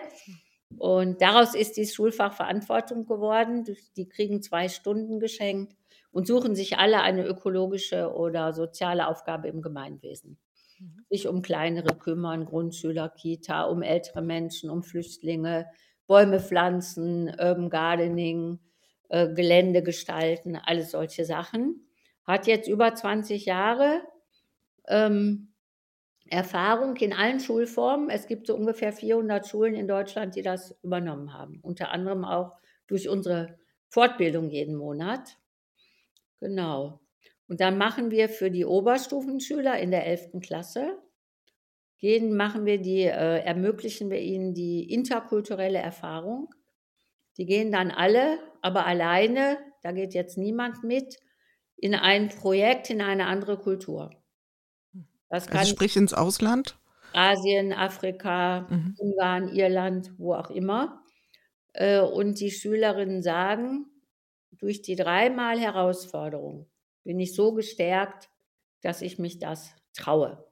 [0.77, 3.65] und daraus ist die Schulfach Verantwortung geworden.
[3.97, 5.75] Die kriegen zwei Stunden geschenkt
[6.11, 10.37] und suchen sich alle eine ökologische oder soziale Aufgabe im Gemeinwesen.
[10.79, 11.05] Mhm.
[11.09, 15.67] Sich um kleinere kümmern, Grundschüler, Kita, um ältere Menschen, um Flüchtlinge,
[16.07, 18.59] Bäume pflanzen, Urban Gardening,
[19.09, 21.87] äh, Gelände gestalten, alles solche Sachen.
[22.25, 24.01] Hat jetzt über 20 Jahre
[24.87, 25.53] ähm,
[26.29, 28.09] Erfahrung in allen Schulformen.
[28.09, 31.59] Es gibt so ungefähr 400 Schulen in Deutschland, die das übernommen haben.
[31.61, 33.57] Unter anderem auch durch unsere
[33.89, 35.37] Fortbildung jeden Monat.
[36.39, 37.01] Genau.
[37.47, 40.39] Und dann machen wir für die Oberstufenschüler in der 11.
[40.41, 40.97] Klasse
[42.01, 46.49] gehen, machen wir die, äh, ermöglichen wir ihnen die interkulturelle Erfahrung.
[47.37, 51.17] Die gehen dann alle, aber alleine, da geht jetzt niemand mit,
[51.77, 54.09] in ein Projekt, in eine andere Kultur.
[55.29, 56.77] Das also kann also sprich ins Ausland?
[57.13, 58.95] Asien, Afrika, mhm.
[58.97, 61.03] Ungarn, Irland, wo auch immer.
[61.73, 63.85] Äh, und die Schülerinnen sagen,
[64.51, 66.67] durch die dreimal Herausforderung
[67.03, 68.29] bin ich so gestärkt,
[68.81, 70.50] dass ich mich das traue.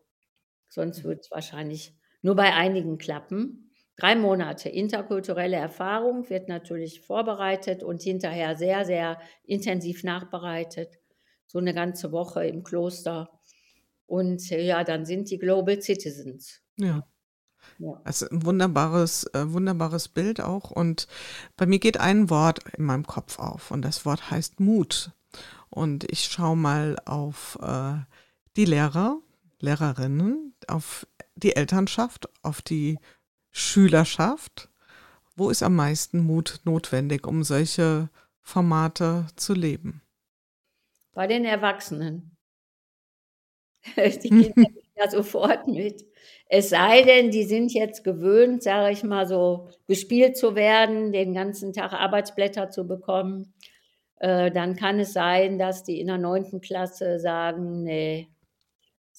[0.70, 3.72] Sonst wird es wahrscheinlich nur bei einigen klappen.
[3.98, 11.00] Drei Monate interkulturelle Erfahrung wird natürlich vorbereitet und hinterher sehr, sehr intensiv nachbereitet.
[11.48, 13.30] So eine ganze Woche im Kloster.
[14.06, 16.62] Und äh, ja, dann sind die Global Citizens.
[16.78, 17.06] Ja.
[17.78, 18.00] Ja.
[18.04, 20.72] Also ein wunderbares, äh, wunderbares Bild auch.
[20.72, 21.08] Und
[21.58, 25.12] bei mir geht ein Wort in meinem Kopf auf und das Wort heißt Mut.
[25.70, 27.94] Und ich schaue mal auf äh,
[28.58, 29.20] die Lehrer,
[29.60, 33.00] Lehrerinnen, auf die Elternschaft, auf die
[33.52, 34.70] Schülerschaft.
[35.36, 38.10] Wo ist am meisten Mut notwendig, um solche
[38.42, 40.02] Formate zu leben?
[41.14, 42.36] Bei den Erwachsenen.
[43.96, 44.54] Die gehen
[44.98, 46.06] ja sofort mit.
[46.48, 51.34] Es sei denn, die sind jetzt gewöhnt, sage ich mal so, gespielt zu werden, den
[51.34, 53.54] ganzen Tag Arbeitsblätter zu bekommen.
[54.18, 58.28] Äh, dann kann es sein, dass die in der neunten Klasse sagen, nee,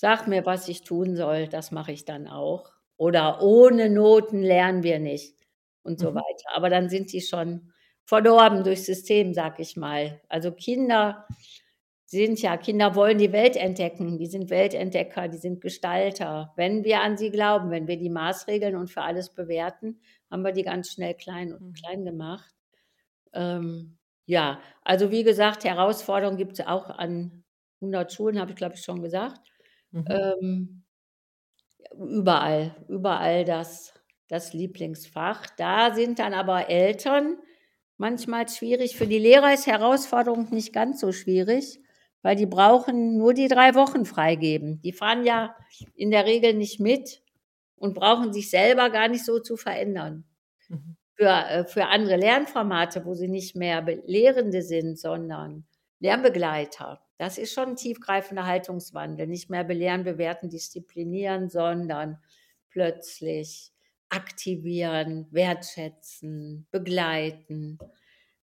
[0.01, 2.73] sag mir, was ich tun soll, das mache ich dann auch.
[2.97, 5.37] Oder ohne Noten lernen wir nicht
[5.83, 6.15] und so mhm.
[6.15, 6.55] weiter.
[6.55, 7.71] Aber dann sind die schon
[8.07, 10.23] verdorben durchs System, sag ich mal.
[10.31, 11.27] Also Kinder
[12.07, 16.55] sind ja, Kinder wollen die Welt entdecken, die sind Weltentdecker, die sind Gestalter.
[16.57, 20.53] Wenn wir an sie glauben, wenn wir die Maßregeln und für alles bewerten, haben wir
[20.53, 21.73] die ganz schnell klein und mhm.
[21.75, 22.55] klein gemacht.
[23.35, 27.45] Ähm, ja, also wie gesagt, Herausforderungen gibt es auch an
[27.83, 29.51] 100 Schulen, habe ich glaube ich schon gesagt.
[29.93, 30.05] Mhm.
[30.09, 30.83] Ähm,
[31.99, 33.95] überall, überall das,
[34.29, 35.47] das Lieblingsfach.
[35.57, 37.37] Da sind dann aber Eltern
[37.97, 38.97] manchmal schwierig.
[38.97, 41.81] Für die Lehrer ist Herausforderung nicht ganz so schwierig
[42.23, 44.81] weil die brauchen nur die drei Wochen freigeben.
[44.83, 45.55] Die fahren ja
[45.95, 47.23] in der Regel nicht mit
[47.77, 50.25] und brauchen sich selber gar nicht so zu verändern.
[50.69, 50.97] Mhm.
[51.15, 55.65] Für, äh, für andere Lernformate, wo sie nicht mehr Lehrende sind, sondern
[56.01, 57.01] Lernbegleiter.
[57.19, 59.27] Das ist schon ein tiefgreifender Haltungswandel.
[59.27, 62.19] Nicht mehr belehren, bewerten, disziplinieren, sondern
[62.71, 63.73] plötzlich
[64.09, 67.79] aktivieren, wertschätzen, begleiten,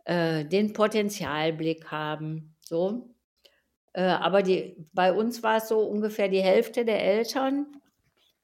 [0.04, 2.56] äh, den Potenzialblick haben.
[2.60, 3.14] So.
[3.92, 7.66] Äh, aber die, bei uns war es so ungefähr die Hälfte der Eltern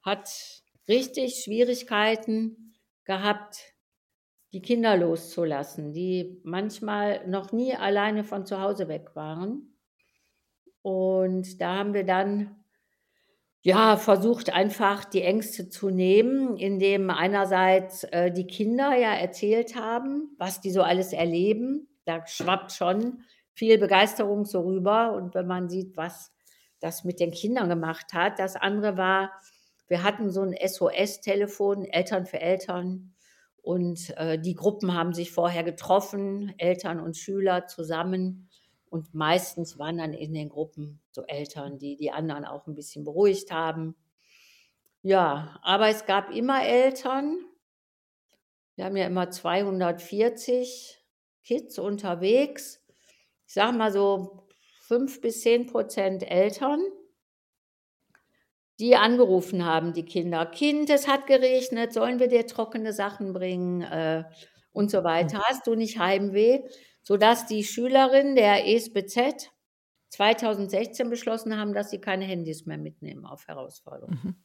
[0.02, 3.71] hat richtig Schwierigkeiten gehabt,
[4.52, 9.74] die Kinder loszulassen, die manchmal noch nie alleine von zu Hause weg waren.
[10.82, 12.56] Und da haben wir dann
[13.62, 20.34] ja versucht einfach die Ängste zu nehmen, indem einerseits äh, die Kinder ja erzählt haben,
[20.38, 21.88] was die so alles erleben.
[22.04, 23.22] Da schwappt schon
[23.54, 25.12] viel Begeisterung so rüber.
[25.12, 26.32] Und wenn man sieht, was
[26.80, 29.30] das mit den Kindern gemacht hat, das andere war,
[29.86, 33.14] wir hatten so ein SOS-Telefon, Eltern für Eltern.
[33.62, 38.50] Und äh, die Gruppen haben sich vorher getroffen, Eltern und Schüler zusammen.
[38.90, 43.04] Und meistens waren dann in den Gruppen so Eltern, die die anderen auch ein bisschen
[43.04, 43.96] beruhigt haben.
[45.02, 47.38] Ja, aber es gab immer Eltern.
[48.76, 50.98] Wir haben ja immer 240
[51.42, 52.82] Kids unterwegs
[53.52, 54.46] ich sage mal so
[54.86, 56.80] fünf bis zehn Prozent Eltern,
[58.82, 60.44] die angerufen haben, die Kinder.
[60.44, 64.24] Kind, es hat geregnet, sollen wir dir trockene Sachen bringen äh,
[64.72, 65.38] und so weiter.
[65.38, 65.44] Hm.
[65.44, 66.64] Hast du nicht Heimweh?
[67.04, 69.50] Sodass die Schülerinnen der ESBZ
[70.08, 74.20] 2016 beschlossen haben, dass sie keine Handys mehr mitnehmen auf Herausforderungen.
[74.22, 74.36] Mhm.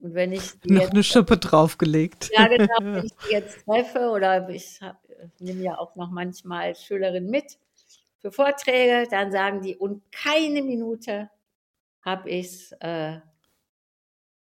[0.00, 2.30] Und wenn ich noch jetzt, eine Schippe draufgelegt.
[2.32, 2.66] Ja, genau.
[2.80, 7.58] Wenn ich die jetzt treffe oder ich, ich nehme ja auch noch manchmal Schülerinnen mit,
[8.18, 11.30] für Vorträge, dann sagen die, und keine Minute
[12.02, 13.18] habe ich es äh,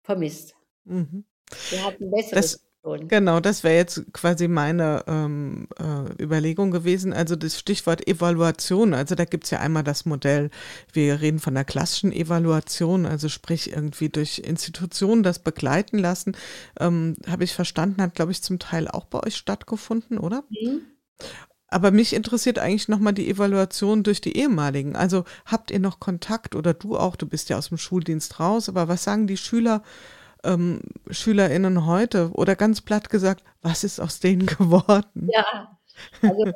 [0.03, 0.55] vermisst.
[0.85, 1.25] Mhm.
[1.69, 2.53] Wir hatten besseres.
[2.53, 2.63] Das,
[3.07, 7.13] Genau, das wäre jetzt quasi meine ähm, äh, Überlegung gewesen.
[7.13, 10.49] Also das Stichwort Evaluation, also da gibt es ja einmal das Modell,
[10.91, 16.35] wir reden von der klassischen Evaluation, also sprich irgendwie durch Institutionen das begleiten lassen.
[16.77, 20.43] Ähm, Habe ich verstanden, hat, glaube ich, zum Teil auch bei euch stattgefunden, oder?
[20.49, 20.81] Mhm.
[21.73, 24.95] Aber mich interessiert eigentlich nochmal die Evaluation durch die ehemaligen.
[24.95, 28.69] Also habt ihr noch Kontakt oder du auch, du bist ja aus dem Schuldienst raus,
[28.69, 29.83] aber was sagen die Schüler,
[30.43, 32.31] ähm, SchülerInnen heute?
[32.33, 35.27] Oder ganz platt gesagt, was ist aus denen geworden?
[35.27, 35.77] Ja,
[36.21, 36.51] also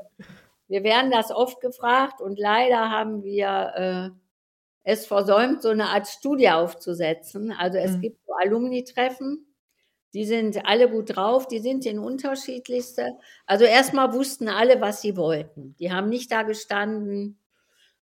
[0.68, 4.10] wir werden das oft gefragt und leider haben wir äh,
[4.84, 7.52] es versäumt, so eine Art Studie aufzusetzen.
[7.52, 8.02] Also es Mhm.
[8.02, 9.47] gibt so Alumni-Treffen,
[10.18, 13.20] die sind alle gut drauf, die sind in unterschiedlichste.
[13.46, 15.76] Also erstmal wussten alle, was sie wollten.
[15.78, 17.38] Die haben nicht da gestanden,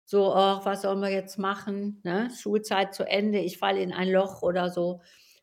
[0.04, 2.02] so, ach, was sollen wir jetzt machen?
[2.04, 2.30] Ne?
[2.38, 5.00] Schulzeit zu Ende, ich falle in ein Loch oder so.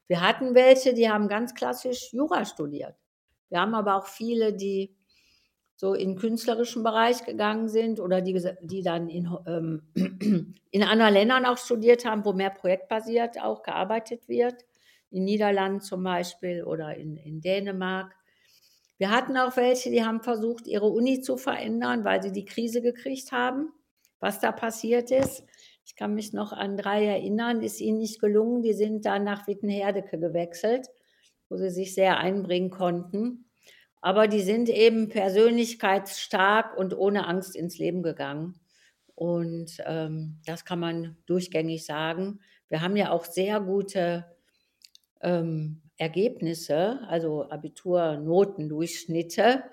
[0.09, 2.95] Wir hatten welche, die haben ganz klassisch Jura studiert.
[3.49, 4.95] Wir haben aber auch viele, die
[5.75, 11.15] so in den künstlerischen Bereich gegangen sind oder die, die dann in, ähm, in anderen
[11.15, 14.67] Ländern auch studiert haben, wo mehr projektbasiert auch gearbeitet wird.
[15.11, 18.15] In Niederlanden zum Beispiel oder in, in Dänemark.
[18.99, 22.83] Wir hatten auch welche, die haben versucht, ihre Uni zu verändern, weil sie die Krise
[22.83, 23.73] gekriegt haben.
[24.21, 25.45] Was da passiert ist,
[25.89, 28.63] ich kann mich noch an drei erinnern, ist ihnen nicht gelungen.
[28.63, 30.89] Die sind dann nach Wittenherdecke gewechselt,
[31.49, 33.49] wo sie sich sehr einbringen konnten.
[34.03, 38.61] Aber die sind eben persönlichkeitsstark und ohne Angst ins Leben gegangen.
[39.15, 42.41] Und ähm, das kann man durchgängig sagen.
[42.69, 44.27] Wir haben ja auch sehr gute
[45.23, 49.65] ähm, Ergebnisse, also Abiturnotendurchschnitte.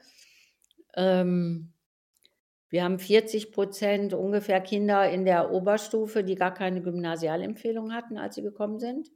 [0.95, 1.73] Ähm,
[2.69, 8.36] wir haben 40 Prozent ungefähr Kinder in der Oberstufe, die gar keine Gymnasialempfehlung hatten, als
[8.36, 9.10] sie gekommen sind.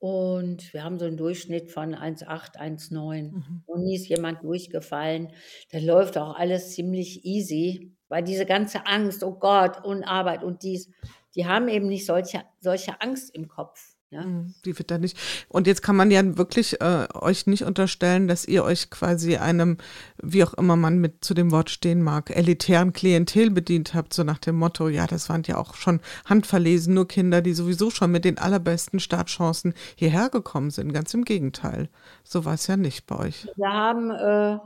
[0.00, 3.32] Und wir haben so einen Durchschnitt von 1,8, 1,9.
[3.32, 3.62] Mhm.
[3.66, 5.32] Und nie ist jemand durchgefallen.
[5.72, 10.62] Da läuft auch alles ziemlich easy, weil diese ganze Angst, oh Gott, und Arbeit und
[10.62, 10.90] dies,
[11.34, 13.87] die haben eben nicht solche, solche Angst im Kopf.
[14.10, 14.24] Ne?
[14.24, 15.18] Mhm, Die wird da nicht.
[15.48, 19.76] Und jetzt kann man ja wirklich äh, euch nicht unterstellen, dass ihr euch quasi einem,
[20.22, 24.24] wie auch immer man mit zu dem Wort stehen mag, elitären Klientel bedient habt, so
[24.24, 28.10] nach dem Motto, ja, das waren ja auch schon handverlesen, nur Kinder, die sowieso schon
[28.10, 30.92] mit den allerbesten Startchancen hierher gekommen sind.
[30.92, 31.90] Ganz im Gegenteil.
[32.24, 33.46] So war es ja nicht bei euch.
[33.56, 34.58] Wir haben äh,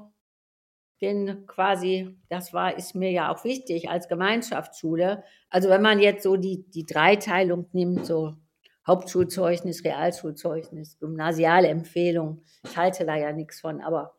[1.01, 5.25] den quasi, das war, ist mir ja auch wichtig, als Gemeinschaftsschule.
[5.51, 8.37] Also wenn man jetzt so die, die Dreiteilung nimmt, so
[8.87, 14.15] Hauptschulzeugnis, Realschulzeugnis, Gymnasialempfehlung, ich halte da ja nichts von, aber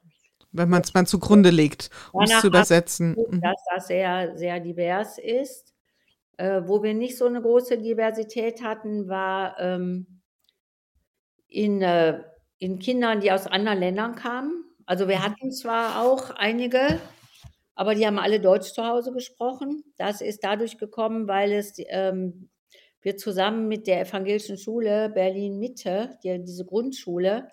[0.52, 3.16] Wenn man es mal zugrunde legt, um es zu übersetzen.
[3.30, 3.42] Mhm.
[3.42, 5.74] dass das sehr, sehr divers ist.
[6.38, 10.22] Äh, wo wir nicht so eine große Diversität hatten, war ähm,
[11.48, 12.24] in, äh,
[12.58, 14.66] in Kindern, die aus anderen Ländern kamen.
[14.86, 17.00] Also wir hatten zwar auch einige,
[17.76, 19.84] aber die haben alle Deutsch zu Hause gesprochen.
[19.98, 22.50] Das ist dadurch gekommen, weil es ähm,
[23.04, 27.50] wir zusammen mit der evangelischen Schule Berlin Mitte, die, diese Grundschule,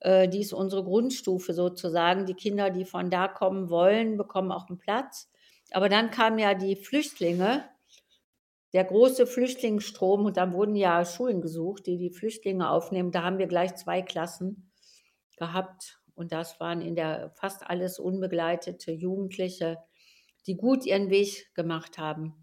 [0.00, 2.26] äh, die ist unsere Grundstufe sozusagen.
[2.26, 5.30] Die Kinder, die von da kommen wollen, bekommen auch einen Platz.
[5.70, 7.64] Aber dann kamen ja die Flüchtlinge,
[8.72, 13.12] der große Flüchtlingsstrom und dann wurden ja Schulen gesucht, die die Flüchtlinge aufnehmen.
[13.12, 14.70] Da haben wir gleich zwei Klassen
[15.36, 19.78] gehabt und das waren in der fast alles unbegleitete Jugendliche,
[20.46, 22.34] die gut ihren Weg gemacht haben.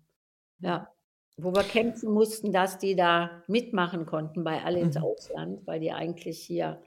[0.60, 0.95] Ja,
[1.38, 5.04] wo wir kämpfen mussten, dass die da mitmachen konnten bei alle ins Mhm.
[5.04, 6.82] Ausland, weil die eigentlich hier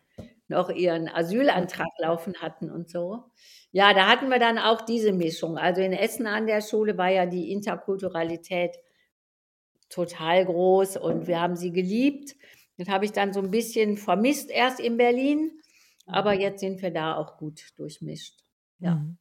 [0.49, 3.25] noch ihren Asylantrag laufen hatten und so.
[3.73, 5.59] Ja, da hatten wir dann auch diese Mischung.
[5.59, 8.79] Also in Essen an der Schule war ja die Interkulturalität
[9.91, 12.37] total groß und wir haben sie geliebt.
[12.77, 15.61] Das habe ich dann so ein bisschen vermisst erst in Berlin,
[16.07, 18.39] aber jetzt sind wir da auch gut durchmischt.
[18.79, 18.97] Ja.
[18.97, 19.19] Mhm.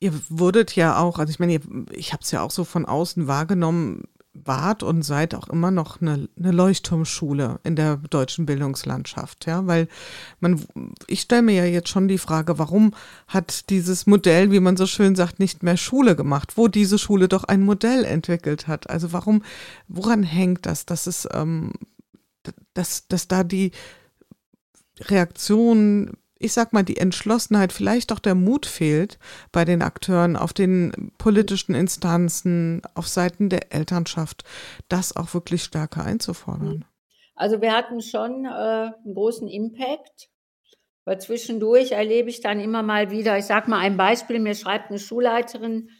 [0.00, 1.60] Ihr wurdet ja auch, also ich meine,
[1.92, 6.00] ich habe es ja auch so von außen wahrgenommen, wart und seid auch immer noch
[6.00, 9.88] eine, eine Leuchtturmschule in der deutschen Bildungslandschaft, ja, weil
[10.38, 10.64] man,
[11.08, 12.94] ich stelle mir ja jetzt schon die Frage, warum
[13.26, 17.28] hat dieses Modell, wie man so schön sagt, nicht mehr Schule gemacht, wo diese Schule
[17.28, 18.88] doch ein Modell entwickelt hat.
[18.88, 19.42] Also warum,
[19.88, 21.72] woran hängt das, dass es, ähm,
[22.74, 23.72] dass, dass da die
[25.00, 29.18] Reaktion ich sag mal, die Entschlossenheit, vielleicht auch der Mut fehlt
[29.52, 34.42] bei den Akteuren auf den politischen Instanzen, auf Seiten der Elternschaft,
[34.88, 36.86] das auch wirklich stärker einzufordern.
[37.36, 40.30] Also wir hatten schon äh, einen großen Impact,
[41.04, 44.88] weil zwischendurch erlebe ich dann immer mal wieder, ich sag mal ein Beispiel, mir schreibt
[44.88, 45.90] eine Schulleiterin,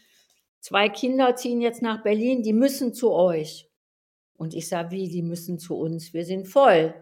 [0.59, 3.69] zwei Kinder ziehen jetzt nach Berlin, die müssen zu euch.
[4.33, 6.95] Und ich sage, wie, die müssen zu uns, wir sind voll.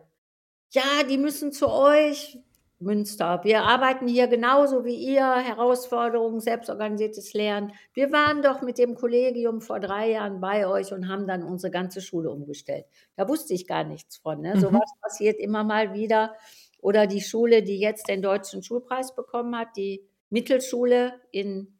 [0.71, 2.37] Ja, die müssen zu euch,
[2.79, 3.41] Münster.
[3.43, 7.73] Wir arbeiten hier genauso wie ihr, Herausforderungen, selbstorganisiertes Lernen.
[7.93, 11.71] Wir waren doch mit dem Kollegium vor drei Jahren bei euch und haben dann unsere
[11.71, 12.85] ganze Schule umgestellt.
[13.15, 14.41] Da wusste ich gar nichts von.
[14.41, 14.55] Ne?
[14.55, 14.59] Mhm.
[14.61, 16.35] Sowas passiert immer mal wieder.
[16.81, 21.77] Oder die Schule, die jetzt den deutschen Schulpreis bekommen hat, die Mittelschule in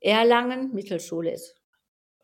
[0.00, 0.72] Erlangen.
[0.72, 1.57] Mittelschule ist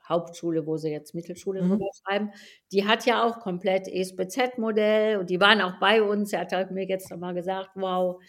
[0.09, 1.81] Hauptschule, wo sie jetzt Mittelschule Mhm.
[2.05, 2.33] schreiben,
[2.73, 6.33] die hat ja auch komplett ESBZ-Modell und die waren auch bei uns.
[6.33, 8.23] Er hat halt mir jetzt nochmal gesagt, wow,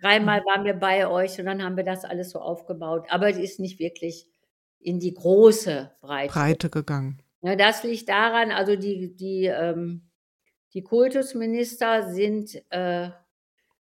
[0.00, 3.06] dreimal waren wir bei euch und dann haben wir das alles so aufgebaut.
[3.10, 4.26] Aber die ist nicht wirklich
[4.80, 6.32] in die große Breite.
[6.32, 7.20] Breite gegangen.
[7.42, 10.08] Ja, das liegt daran, also die, die, ähm,
[10.74, 13.10] die Kultusminister sind, äh,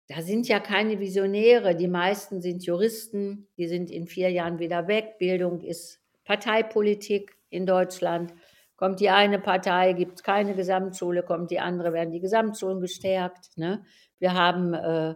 [0.09, 1.75] da sind ja keine Visionäre.
[1.75, 5.17] Die meisten sind Juristen, die sind in vier Jahren wieder weg.
[5.19, 8.35] Bildung ist Parteipolitik in Deutschland.
[8.77, 13.57] Kommt die eine Partei, gibt es keine Gesamtschule, kommt die andere, werden die Gesamtschulen gestärkt.
[13.57, 13.85] Ne?
[14.19, 15.15] Wir haben äh,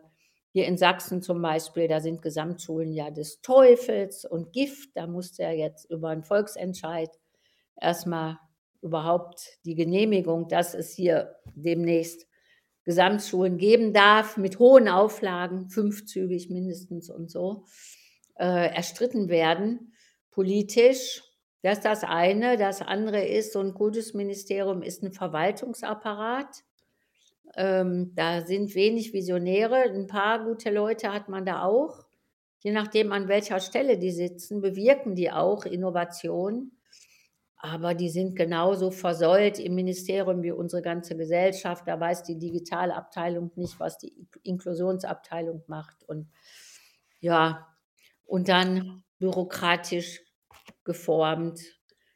[0.53, 4.91] hier in Sachsen zum Beispiel, da sind Gesamtschulen ja des Teufels und Gift.
[4.95, 7.11] Da musste er jetzt über einen Volksentscheid
[7.81, 8.39] erstmal
[8.83, 12.27] überhaupt die Genehmigung, dass es hier demnächst
[12.85, 17.65] Gesamtschulen geben darf, mit hohen Auflagen, fünfzügig mindestens und so,
[18.37, 19.93] äh, erstritten werden,
[20.37, 21.23] politisch.
[21.63, 22.59] Das ist das eine.
[22.59, 26.63] Das andere ist, so ein Kultusministerium ist ein Verwaltungsapparat.
[27.57, 29.77] Ähm, da sind wenig Visionäre.
[29.77, 32.07] Ein paar gute Leute hat man da auch.
[32.61, 36.73] Je nachdem, an welcher Stelle die sitzen, bewirken die auch Innovation.
[37.57, 41.89] Aber die sind genauso versäult im Ministerium wie unsere ganze Gesellschaft.
[41.89, 44.13] Da weiß die Digitalabteilung nicht, was die
[44.43, 46.05] Inklusionsabteilung macht.
[46.07, 46.29] Und
[47.21, 47.67] ja,
[48.27, 50.26] und dann bürokratisch
[50.87, 51.61] geformt,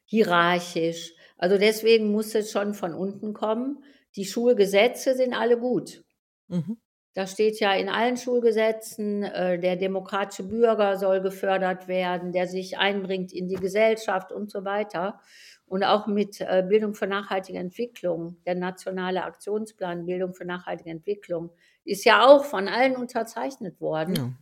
[0.06, 1.12] hierarchisch.
[1.36, 3.84] Also deswegen muss es schon von unten kommen.
[4.16, 6.02] Die Schulgesetze sind alle gut.
[6.48, 6.78] Mhm.
[7.14, 12.78] Da steht ja in allen Schulgesetzen, äh, der demokratische Bürger soll gefördert werden, der sich
[12.78, 15.20] einbringt in die Gesellschaft und so weiter.
[15.66, 21.50] Und auch mit äh, Bildung für nachhaltige Entwicklung, der nationale Aktionsplan Bildung für nachhaltige Entwicklung,
[21.84, 24.14] ist ja auch von allen unterzeichnet worden.
[24.14, 24.32] Ja.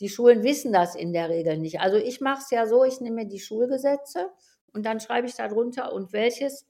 [0.00, 1.80] Die Schulen wissen das in der Regel nicht.
[1.80, 4.30] Also ich mache es ja so, ich nehme die Schulgesetze
[4.72, 6.66] und dann schreibe ich da drunter, und welches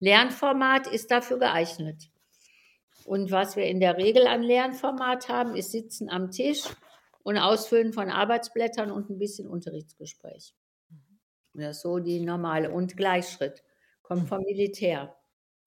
[0.00, 2.10] Lernformat ist dafür geeignet.
[3.04, 6.64] Und was wir in der Regel an Lernformat haben, ist Sitzen am Tisch
[7.22, 10.54] und Ausfüllen von Arbeitsblättern und ein bisschen Unterrichtsgespräch.
[11.52, 12.70] Das ist so die normale.
[12.70, 13.62] Und Gleichschritt
[14.02, 15.14] kommt vom Militär.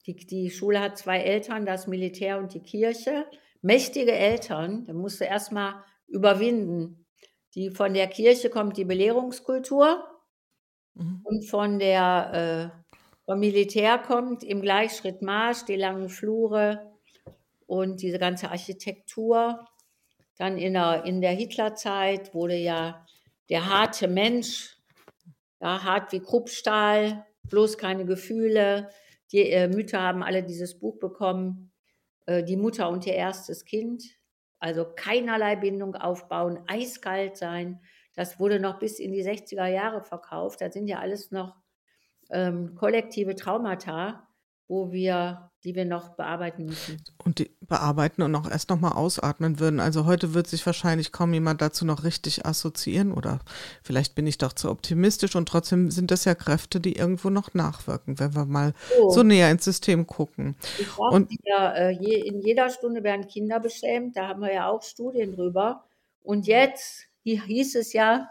[0.06, 3.26] Die, die Schule hat zwei Eltern, das Militär und die Kirche.
[3.62, 7.06] Mächtige Eltern, da musst du erstmal überwinden.
[7.56, 10.06] Die, von der Kirche kommt die Belehrungskultur
[10.94, 11.22] mhm.
[11.24, 12.96] und von der, äh,
[13.26, 16.98] vom Militär kommt im Gleichschritt Marsch, die langen Flure,
[17.68, 19.66] und diese ganze Architektur.
[20.38, 23.06] Dann in der, in der Hitlerzeit wurde ja
[23.50, 24.78] der harte Mensch,
[25.60, 28.90] ja, hart wie Kruppstahl, bloß keine Gefühle.
[29.32, 31.72] Die äh, Mütter haben alle dieses Buch bekommen,
[32.26, 34.17] äh, die Mutter und ihr erstes Kind.
[34.60, 37.82] Also keinerlei Bindung aufbauen, eiskalt sein.
[38.16, 40.62] Das wurde noch bis in die 60er Jahre verkauft.
[40.62, 41.56] Das sind ja alles noch
[42.30, 44.27] ähm, kollektive Traumata,
[44.68, 47.04] wo wir die wir noch bearbeiten müssen.
[47.18, 49.82] Und die bearbeiten und auch erst nochmal ausatmen würden.
[49.82, 53.40] Also heute wird sich wahrscheinlich kaum jemand dazu noch richtig assoziieren oder
[53.84, 57.54] vielleicht bin ich doch zu optimistisch und trotzdem sind das ja Kräfte, die irgendwo noch
[57.54, 60.56] nachwirken, wenn wir mal so, so näher ins System gucken.
[60.98, 65.34] und ja, äh, in jeder Stunde werden Kinder beschämt, da haben wir ja auch Studien
[65.36, 65.84] drüber.
[66.24, 68.30] Und jetzt hieß es ja,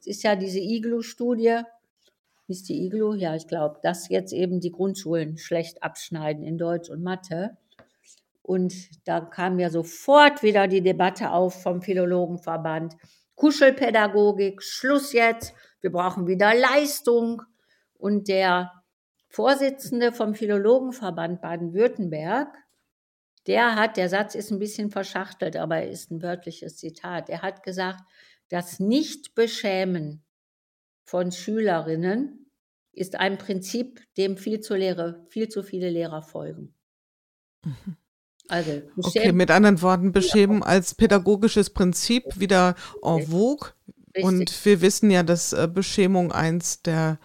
[0.00, 1.60] es ist ja diese Iglu-Studie,
[2.46, 3.14] ist die Iglu?
[3.14, 7.56] Ja, ich glaube, dass jetzt eben die Grundschulen schlecht abschneiden in Deutsch und Mathe.
[8.42, 8.74] Und
[9.06, 12.94] da kam ja sofort wieder die Debatte auf vom Philologenverband.
[13.36, 17.42] Kuschelpädagogik, Schluss jetzt, wir brauchen wieder Leistung.
[17.94, 18.72] Und der
[19.28, 22.48] Vorsitzende vom Philologenverband Baden-Württemberg,
[23.46, 27.28] der hat, der Satz ist ein bisschen verschachtelt, aber er ist ein wörtliches Zitat.
[27.28, 28.00] Er hat gesagt,
[28.48, 30.23] das Nicht-Beschämen
[31.04, 32.50] von Schülerinnen
[32.92, 36.74] ist ein Prinzip, dem viel zu, Lehre, viel zu viele Lehrer folgen.
[37.64, 37.96] Mhm.
[38.48, 43.70] Also, okay, mit anderen Worten, Beschämen als pädagogisches Prinzip wieder en vogue.
[44.14, 44.24] Richtig.
[44.24, 47.18] Und wir wissen ja, dass äh, Beschämung eins der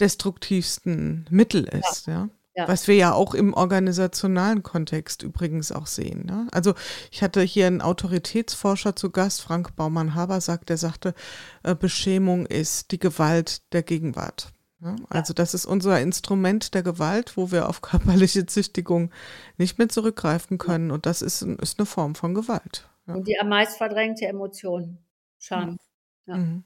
[0.00, 2.06] destruktivsten Mittel ist.
[2.06, 2.12] Ja.
[2.12, 2.28] ja.
[2.58, 2.66] Ja.
[2.66, 6.26] Was wir ja auch im organisationalen Kontext übrigens auch sehen.
[6.26, 6.48] Ne?
[6.50, 6.74] Also
[7.12, 11.14] ich hatte hier einen Autoritätsforscher zu Gast, Frank Baumann-Habersack, der sagte,
[11.62, 14.50] äh, Beschämung ist die Gewalt der Gegenwart.
[14.80, 14.96] Ja?
[15.08, 19.12] Also das ist unser Instrument der Gewalt, wo wir auf körperliche Züchtigung
[19.56, 20.90] nicht mehr zurückgreifen können.
[20.90, 22.88] Und das ist, ist eine Form von Gewalt.
[23.06, 23.14] Ja?
[23.14, 24.98] Und die am meist verdrängte Emotion,
[25.38, 25.78] Scham.
[26.26, 26.64] Mhm.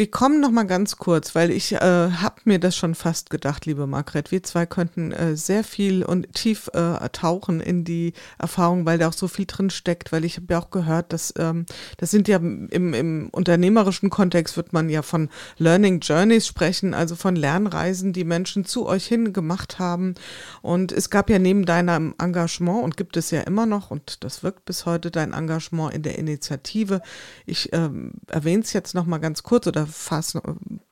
[0.00, 3.66] Wir kommen noch mal ganz kurz, weil ich äh, habe mir das schon fast gedacht,
[3.66, 4.32] liebe Margret.
[4.32, 9.08] Wir zwei könnten äh, sehr viel und tief äh, tauchen in die Erfahrung, weil da
[9.08, 10.10] auch so viel drin steckt.
[10.10, 11.66] Weil ich habe ja auch gehört, dass ähm,
[11.98, 15.28] das sind ja im, im unternehmerischen Kontext wird man ja von
[15.58, 20.14] Learning Journeys sprechen, also von Lernreisen, die Menschen zu euch hin gemacht haben.
[20.62, 24.42] Und es gab ja neben deinem Engagement und gibt es ja immer noch und das
[24.42, 27.02] wirkt bis heute dein Engagement in der Initiative.
[27.44, 30.38] Ich ähm, erwähne es jetzt noch mal ganz kurz oder fass,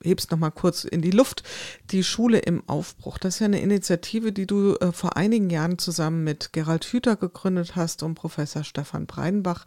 [0.03, 1.43] hebst noch mal kurz in die Luft.
[1.91, 5.79] Die Schule im Aufbruch, das ist ja eine Initiative, die du äh, vor einigen Jahren
[5.79, 9.65] zusammen mit Gerald Hüther gegründet hast und Professor Stefan Breidenbach.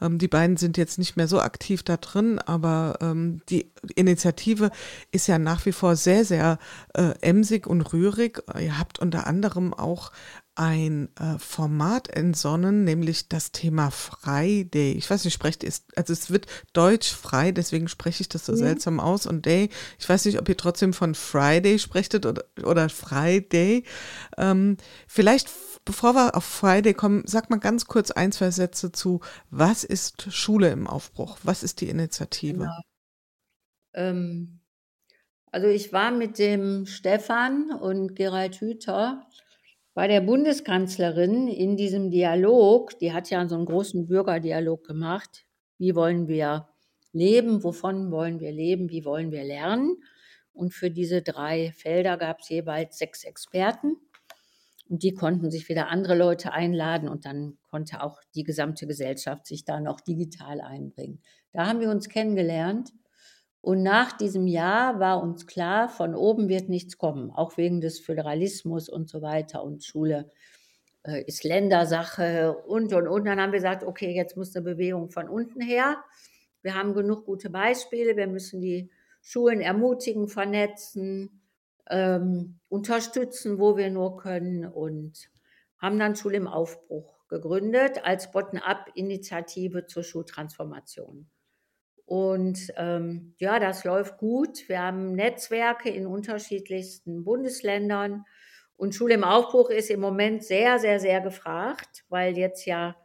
[0.00, 4.70] Ähm, die beiden sind jetzt nicht mehr so aktiv da drin, aber ähm, die Initiative
[5.10, 6.58] ist ja nach wie vor sehr, sehr
[6.94, 8.42] äh, emsig und rührig.
[8.58, 10.12] Ihr habt unter anderem auch
[10.56, 14.92] ein äh, Format entsonnen, nämlich das Thema Friday.
[14.92, 18.52] Ich weiß nicht, sprecht ist, also es wird Deutsch frei, deswegen spreche ich das so
[18.52, 18.58] ja.
[18.58, 19.68] seltsam aus und Day.
[19.98, 23.84] Ich weiß nicht, ob ihr trotzdem von Friday sprechtet oder, oder Friday.
[24.38, 25.50] Ähm, vielleicht,
[25.84, 30.32] bevor wir auf Friday kommen, sag mal ganz kurz ein, zwei Sätze zu, was ist
[30.32, 31.36] Schule im Aufbruch?
[31.42, 32.58] Was ist die Initiative?
[32.60, 32.80] Genau.
[33.92, 34.60] Ähm,
[35.52, 39.26] also ich war mit dem Stefan und Gerald Hüther
[39.96, 45.46] bei der Bundeskanzlerin in diesem Dialog, die hat ja so einen großen Bürgerdialog gemacht,
[45.78, 46.68] wie wollen wir
[47.12, 49.96] leben, wovon wollen wir leben, wie wollen wir lernen.
[50.52, 53.96] Und für diese drei Felder gab es jeweils sechs Experten.
[54.90, 59.46] Und die konnten sich wieder andere Leute einladen und dann konnte auch die gesamte Gesellschaft
[59.46, 61.22] sich da noch digital einbringen.
[61.52, 62.92] Da haben wir uns kennengelernt
[63.66, 67.98] und nach diesem Jahr war uns klar, von oben wird nichts kommen, auch wegen des
[67.98, 70.30] Föderalismus und so weiter und Schule
[71.02, 73.24] äh, ist Ländersache und, und, und.
[73.24, 75.96] Dann haben wir gesagt, okay, jetzt muss eine Bewegung von unten her.
[76.62, 78.88] Wir haben genug gute Beispiele, wir müssen die
[79.20, 81.42] Schulen ermutigen, vernetzen,
[81.90, 85.28] ähm, unterstützen, wo wir nur können und
[85.78, 91.28] haben dann Schule im Aufbruch gegründet als Bottom-up-Initiative zur Schultransformation.
[92.06, 94.68] Und ähm, ja, das läuft gut.
[94.68, 98.24] Wir haben Netzwerke in unterschiedlichsten Bundesländern.
[98.76, 102.96] Und Schule im Aufbruch ist im Moment sehr, sehr, sehr gefragt, weil jetzt ja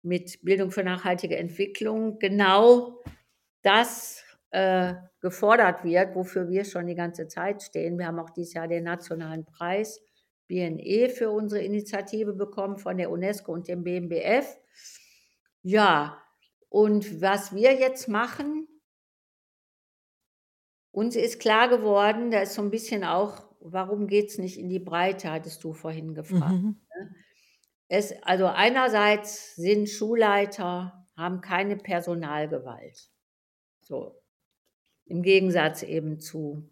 [0.00, 3.02] mit Bildung für nachhaltige Entwicklung genau
[3.60, 7.98] das äh, gefordert wird, wofür wir schon die ganze Zeit stehen.
[7.98, 10.00] Wir haben auch dieses Jahr den nationalen Preis
[10.48, 14.58] BNE für unsere Initiative bekommen von der UNESCO und dem BMBF.
[15.62, 16.21] Ja,
[16.72, 18.66] und was wir jetzt machen,
[20.90, 24.70] uns ist klar geworden, da ist so ein bisschen auch, warum geht es nicht in
[24.70, 26.54] die Breite, hattest du vorhin gefragt.
[26.54, 26.80] Mhm.
[26.98, 27.14] Ne?
[27.88, 33.10] Es, also einerseits sind Schulleiter, haben keine Personalgewalt.
[33.82, 34.22] So.
[35.04, 36.70] Im Gegensatz eben zu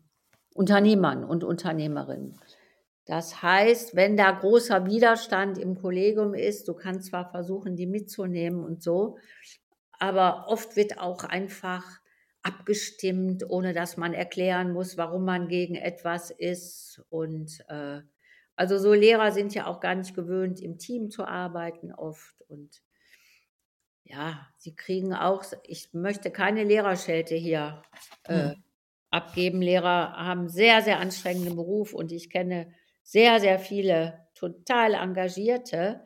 [0.54, 2.40] Unternehmern und Unternehmerinnen.
[3.04, 8.64] Das heißt, wenn da großer Widerstand im Kollegium ist, du kannst zwar versuchen, die mitzunehmen
[8.64, 9.18] und so,
[10.00, 11.84] aber oft wird auch einfach
[12.42, 17.02] abgestimmt, ohne dass man erklären muss, warum man gegen etwas ist.
[17.10, 18.00] Und äh,
[18.56, 22.40] also so Lehrer sind ja auch gar nicht gewöhnt, im Team zu arbeiten oft.
[22.48, 22.82] Und
[24.04, 27.82] ja, sie kriegen auch, ich möchte keine Lehrerschelte hier
[28.24, 28.64] äh, hm.
[29.10, 29.60] abgeben.
[29.60, 32.72] Lehrer haben sehr, sehr anstrengenden Beruf und ich kenne
[33.02, 36.02] sehr, sehr viele total engagierte.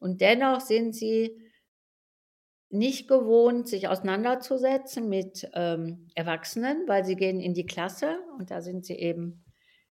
[0.00, 1.45] Und dennoch sind sie
[2.78, 8.60] nicht gewohnt, sich auseinanderzusetzen mit ähm, Erwachsenen, weil sie gehen in die Klasse und da
[8.60, 9.44] sind sie eben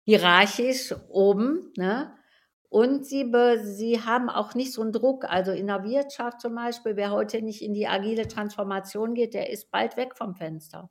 [0.03, 1.71] hierarchisch oben.
[1.77, 2.13] Ne?
[2.69, 3.31] Und sie,
[3.63, 5.25] sie haben auch nicht so einen Druck.
[5.25, 9.49] Also in der Wirtschaft zum Beispiel, wer heute nicht in die agile Transformation geht, der
[9.49, 10.89] ist bald weg vom Fenster.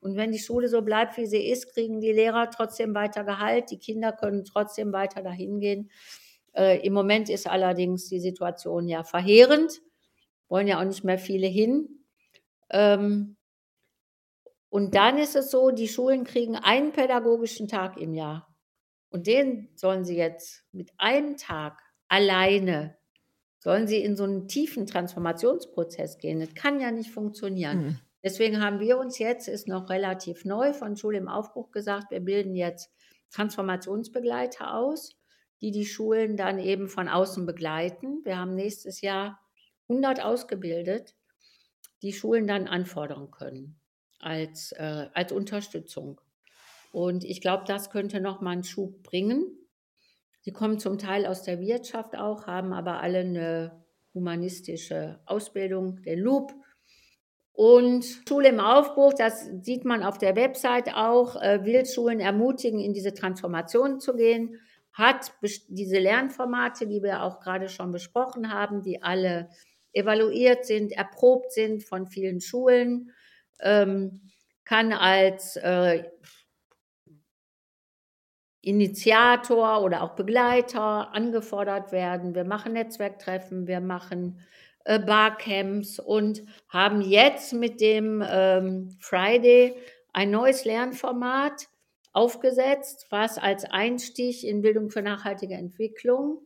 [0.00, 3.70] Und wenn die Schule so bleibt, wie sie ist, kriegen die Lehrer trotzdem weiter Gehalt,
[3.70, 5.90] die Kinder können trotzdem weiter dahin gehen.
[6.54, 9.80] Äh, Im Moment ist allerdings die Situation ja verheerend
[10.48, 12.04] wollen ja auch nicht mehr viele hin.
[12.70, 13.36] Ähm,
[14.68, 18.54] und dann ist es so, die Schulen kriegen einen pädagogischen Tag im Jahr.
[19.10, 22.96] Und den sollen sie jetzt mit einem Tag alleine,
[23.58, 26.40] sollen sie in so einen tiefen Transformationsprozess gehen.
[26.40, 27.78] Das kann ja nicht funktionieren.
[27.78, 27.98] Mhm.
[28.22, 32.20] Deswegen haben wir uns jetzt, ist noch relativ neu, von Schule im Aufbruch gesagt, wir
[32.20, 32.90] bilden jetzt
[33.30, 35.16] Transformationsbegleiter aus,
[35.60, 38.20] die die Schulen dann eben von außen begleiten.
[38.24, 39.40] Wir haben nächstes Jahr
[39.88, 41.14] 100 ausgebildet,
[42.02, 43.80] die Schulen dann anfordern können
[44.18, 46.20] als, äh, als Unterstützung.
[46.92, 49.46] Und ich glaube, das könnte noch mal einen Schub bringen.
[50.40, 53.84] Sie kommen zum Teil aus der Wirtschaft auch, haben aber alle eine
[54.14, 56.54] humanistische Ausbildung, den Loop.
[57.52, 62.80] Und Schule im Aufbruch, das sieht man auf der Website auch, äh, will Schulen ermutigen,
[62.80, 64.60] in diese Transformation zu gehen,
[64.92, 65.32] hat
[65.68, 69.50] diese Lernformate, die wir auch gerade schon besprochen haben, die alle
[69.96, 73.12] evaluiert sind, erprobt sind von vielen Schulen,
[73.60, 74.20] ähm,
[74.64, 76.04] kann als äh,
[78.60, 82.34] Initiator oder auch Begleiter angefordert werden.
[82.34, 84.40] Wir machen Netzwerktreffen, wir machen
[84.84, 89.76] äh, Barcamps und haben jetzt mit dem ähm, Friday
[90.12, 91.68] ein neues Lernformat
[92.12, 96.40] aufgesetzt, was als Einstieg in Bildung für nachhaltige Entwicklung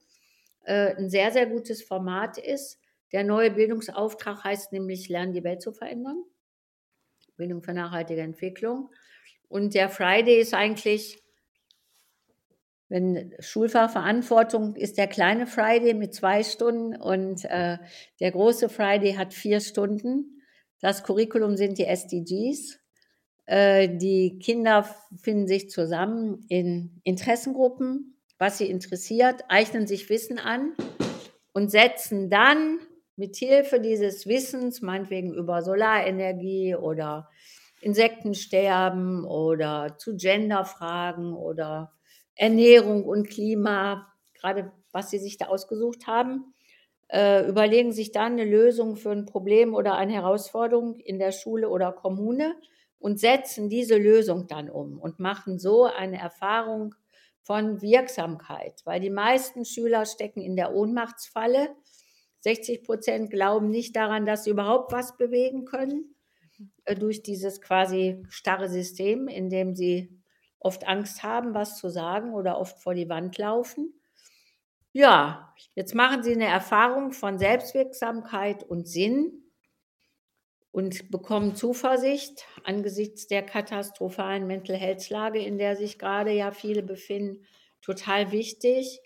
[0.65, 2.80] äh, ein sehr, sehr gutes Format ist.
[3.13, 6.23] Der neue Bildungsauftrag heißt nämlich Lernen, die Welt zu verändern.
[7.37, 8.91] Bildung für nachhaltige Entwicklung.
[9.49, 11.23] Und der Friday ist eigentlich,
[12.89, 17.79] wenn Schulfachverantwortung ist der kleine Friday mit zwei Stunden und äh,
[18.21, 20.43] der große Friday hat vier Stunden.
[20.81, 22.79] Das Curriculum sind die SDGs.
[23.47, 30.75] Äh, die Kinder finden sich zusammen in Interessengruppen, was sie interessiert, eignen sich Wissen an
[31.53, 32.79] und setzen dann
[33.21, 37.29] mit Hilfe dieses Wissens, meinetwegen über Solarenergie oder
[37.83, 41.93] Insektensterben oder zu Genderfragen oder
[42.35, 46.55] Ernährung und Klima, gerade was sie sich da ausgesucht haben,
[47.09, 51.69] äh, überlegen sich dann eine Lösung für ein Problem oder eine Herausforderung in der Schule
[51.69, 52.55] oder Kommune
[52.99, 56.95] und setzen diese Lösung dann um und machen so eine Erfahrung
[57.43, 61.69] von Wirksamkeit, weil die meisten Schüler stecken in der Ohnmachtsfalle
[62.41, 66.15] 60 Prozent glauben nicht daran, dass sie überhaupt was bewegen können
[66.85, 70.21] äh, durch dieses quasi starre System, in dem sie
[70.59, 73.95] oft Angst haben, was zu sagen oder oft vor die Wand laufen.
[74.93, 79.45] Ja, jetzt machen sie eine Erfahrung von Selbstwirksamkeit und Sinn
[80.73, 86.83] und bekommen Zuversicht angesichts der katastrophalen Mental Health Lage, in der sich gerade ja viele
[86.83, 87.45] befinden,
[87.83, 89.01] total wichtig.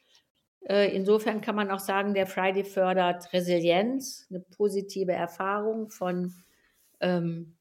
[0.65, 6.33] Äh, insofern kann man auch sagen, der Friday fördert Resilienz, eine positive Erfahrung von,
[7.01, 7.57] ähm,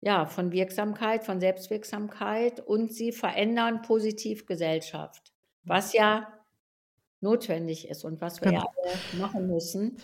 [0.00, 5.32] ja, von Wirksamkeit, von Selbstwirksamkeit und sie verändern positiv Gesellschaft,
[5.64, 6.32] was ja
[7.20, 8.62] notwendig ist und was wir genau.
[8.62, 9.96] ja alle machen müssen.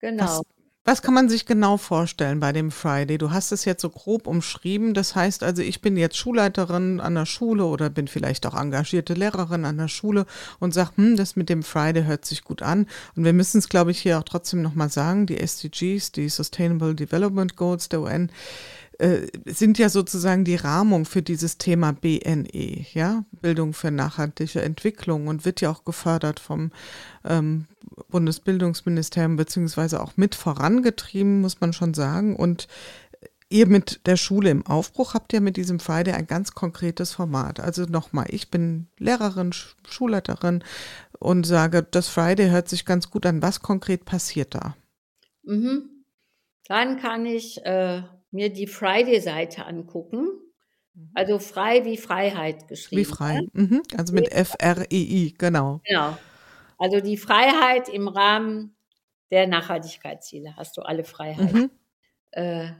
[0.00, 0.24] Genau.
[0.24, 0.42] Was,
[0.86, 3.18] was kann man sich genau vorstellen bei dem Friday?
[3.18, 4.94] Du hast es jetzt so grob umschrieben.
[4.94, 9.14] Das heißt also, ich bin jetzt Schulleiterin an der Schule oder bin vielleicht auch engagierte
[9.14, 10.26] Lehrerin an der Schule
[10.60, 12.86] und sage, hm, das mit dem Friday hört sich gut an.
[13.16, 16.94] Und wir müssen es, glaube ich, hier auch trotzdem nochmal sagen, die SDGs, die Sustainable
[16.94, 18.30] Development Goals der UN,
[18.98, 25.26] äh, sind ja sozusagen die Rahmung für dieses Thema BNE, ja, Bildung für nachhaltige Entwicklung
[25.26, 26.70] und wird ja auch gefördert vom
[27.24, 27.66] ähm,
[28.08, 32.36] Bundesbildungsministerium beziehungsweise auch mit vorangetrieben, muss man schon sagen.
[32.36, 32.68] Und
[33.48, 37.60] ihr mit der Schule im Aufbruch habt ja mit diesem Friday ein ganz konkretes Format.
[37.60, 40.64] Also nochmal, ich bin Lehrerin, Schulleiterin
[41.18, 43.42] und sage, das Friday hört sich ganz gut an.
[43.42, 44.74] Was konkret passiert da?
[45.42, 45.90] Mhm.
[46.66, 48.02] Dann kann ich äh,
[48.36, 50.28] mir die Friday-Seite angucken.
[50.94, 51.10] Mhm.
[51.14, 53.00] Also frei wie Freiheit geschrieben.
[53.00, 53.82] Wie frei, mhm.
[53.96, 55.80] also mit F-R-E-I, genau.
[55.84, 56.16] Genau.
[56.78, 58.76] Also die Freiheit im Rahmen
[59.30, 61.62] der Nachhaltigkeitsziele hast du alle Freiheiten.
[61.62, 61.70] Mhm.
[62.30, 62.70] Äh,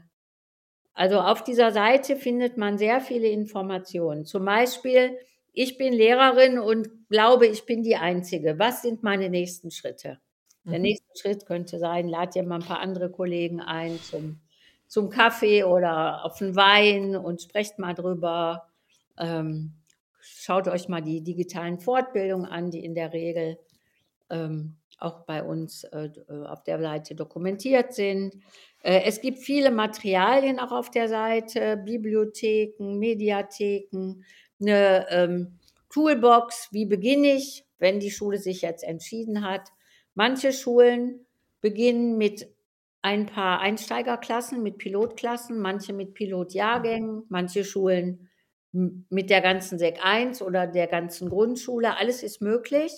[0.93, 4.25] also auf dieser Seite findet man sehr viele Informationen.
[4.25, 5.17] Zum Beispiel,
[5.51, 8.57] ich bin Lehrerin und glaube, ich bin die Einzige.
[8.57, 10.19] Was sind meine nächsten Schritte?
[10.65, 10.83] Der mhm.
[10.83, 14.39] nächste Schritt könnte sein, lad dir mal ein paar andere Kollegen ein zum
[14.87, 18.67] zum Kaffee oder auf einen Wein und sprecht mal drüber.
[19.17, 19.73] Ähm,
[20.19, 23.57] schaut euch mal die digitalen Fortbildungen an, die in der Regel
[24.29, 26.09] ähm, auch bei uns äh,
[26.45, 28.35] auf der Seite dokumentiert sind.
[28.81, 34.23] Äh, es gibt viele Materialien auch auf der Seite, Bibliotheken, Mediatheken,
[34.59, 35.59] eine ähm,
[35.89, 39.69] Toolbox, wie beginne ich, wenn die Schule sich jetzt entschieden hat.
[40.15, 41.25] Manche Schulen
[41.61, 42.49] beginnen mit
[43.01, 48.29] ein paar Einsteigerklassen mit Pilotklassen, manche mit Pilotjahrgängen, manche Schulen
[48.71, 51.97] mit der ganzen Sek 1 oder der ganzen Grundschule.
[51.97, 52.91] Alles ist möglich.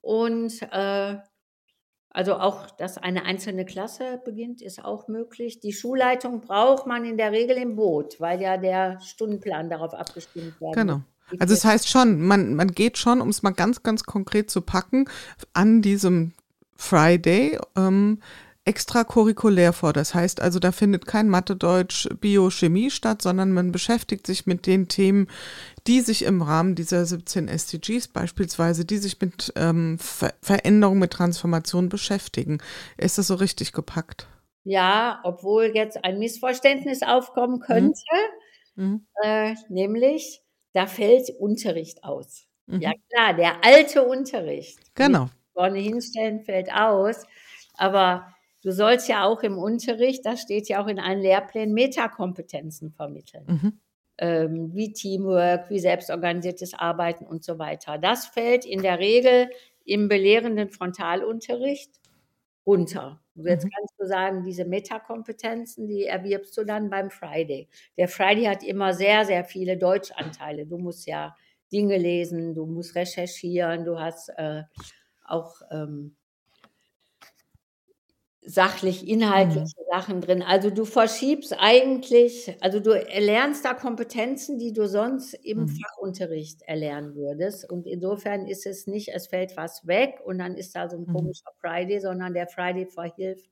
[0.00, 1.16] Und äh,
[2.10, 5.60] also auch, dass eine einzelne Klasse beginnt, ist auch möglich.
[5.60, 10.60] Die Schulleitung braucht man in der Regel im Boot, weil ja der Stundenplan darauf abgestimmt
[10.60, 10.74] wird.
[10.74, 11.00] Genau.
[11.40, 14.50] Also es das heißt schon, man, man geht schon, um es mal ganz, ganz konkret
[14.50, 15.08] zu packen,
[15.54, 16.34] an diesem
[16.76, 18.20] Friday ähm,
[18.64, 19.92] extracurriculär vor.
[19.92, 24.66] Das heißt also, da findet kein Mathe, Deutsch, Biochemie statt, sondern man beschäftigt sich mit
[24.66, 25.28] den Themen,
[25.86, 31.12] die sich im Rahmen dieser 17 SDGs beispielsweise, die sich mit ähm, Ver Veränderung, mit
[31.12, 32.58] Transformation beschäftigen.
[32.96, 34.26] Ist das so richtig gepackt?
[34.64, 38.00] Ja, obwohl jetzt ein Missverständnis aufkommen könnte,
[38.76, 39.06] mhm.
[39.22, 40.40] äh, nämlich
[40.72, 42.46] da fällt Unterricht aus.
[42.66, 42.80] Mhm.
[42.80, 44.78] Ja klar, der alte Unterricht.
[44.94, 45.28] Genau.
[45.52, 47.26] Vorne hinstellen fällt aus.
[47.76, 48.33] Aber
[48.64, 53.44] Du sollst ja auch im Unterricht, das steht ja auch in allen Lehrplänen, Metakompetenzen vermitteln.
[53.46, 53.80] Mhm.
[54.18, 57.98] Ähm, wie Teamwork, wie selbstorganisiertes Arbeiten und so weiter.
[57.98, 59.50] Das fällt in der Regel
[59.84, 62.00] im belehrenden Frontalunterricht
[62.66, 63.20] runter.
[63.34, 63.70] Jetzt Mhm.
[63.76, 67.68] kannst du sagen, diese Metakompetenzen, die erwirbst du dann beim Friday.
[67.98, 70.66] Der Friday hat immer sehr, sehr viele Deutschanteile.
[70.66, 71.36] Du musst ja
[71.72, 74.62] Dinge lesen, du musst recherchieren, du hast äh,
[75.26, 76.16] auch ähm,
[78.46, 80.42] sachlich inhaltliche Sachen drin.
[80.42, 85.68] Also du verschiebst eigentlich, also du erlernst da Kompetenzen, die du sonst im Mhm.
[85.68, 87.70] Fachunterricht erlernen würdest.
[87.70, 91.06] Und insofern ist es nicht, es fällt was weg und dann ist da so ein
[91.06, 91.06] Mhm.
[91.06, 93.48] komischer Friday, sondern der Friday verhilft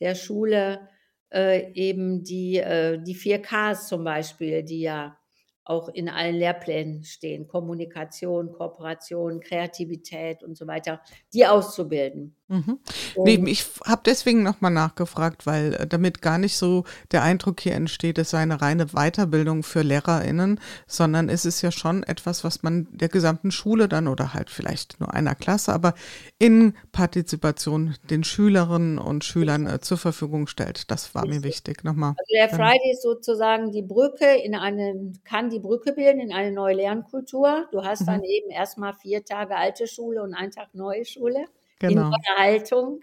[0.00, 0.88] der Schule
[1.32, 5.18] äh, eben die, äh, die 4 Ks zum Beispiel, die ja
[5.64, 11.00] auch in allen Lehrplänen stehen, Kommunikation, Kooperation, Kreativität und so weiter,
[11.32, 12.36] die auszubilden.
[12.52, 12.78] Mhm.
[13.16, 17.72] Nee, ich habe deswegen nochmal nachgefragt, weil äh, damit gar nicht so der Eindruck hier
[17.74, 22.62] entsteht, es sei eine reine Weiterbildung für LehrerInnen, sondern es ist ja schon etwas, was
[22.62, 25.94] man der gesamten Schule dann oder halt vielleicht nur einer Klasse, aber
[26.38, 30.90] in Partizipation den Schülerinnen und Schülern äh, zur Verfügung stellt.
[30.90, 31.84] Das war mir wichtig.
[31.84, 32.10] Nochmal.
[32.18, 36.52] Also der Friday ist sozusagen die Brücke in eine, kann die Brücke bilden in eine
[36.52, 37.66] neue Lernkultur.
[37.72, 38.06] Du hast Mhm.
[38.06, 41.46] dann eben erstmal vier Tage alte Schule und einen Tag neue Schule.
[41.82, 42.10] Die Genau.
[42.10, 43.00] neue Haltung,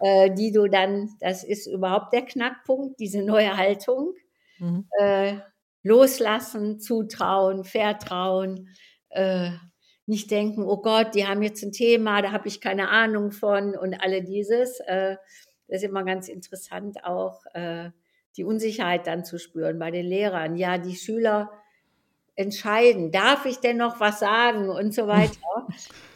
[0.00, 4.14] äh, die du dann, das ist überhaupt der Knackpunkt, diese neue Haltung.
[4.58, 4.86] Mhm.
[4.98, 5.36] Äh,
[5.82, 8.68] loslassen, zutrauen, vertrauen,
[9.10, 9.50] äh,
[10.06, 13.76] nicht denken, oh Gott, die haben jetzt ein Thema, da habe ich keine Ahnung von
[13.76, 14.80] und alle dieses.
[14.80, 15.16] Äh,
[15.68, 17.90] das ist immer ganz interessant auch, äh,
[18.36, 20.56] die Unsicherheit dann zu spüren bei den Lehrern.
[20.56, 21.50] Ja, die Schüler
[22.36, 25.68] entscheiden, darf ich denn noch was sagen und so weiter.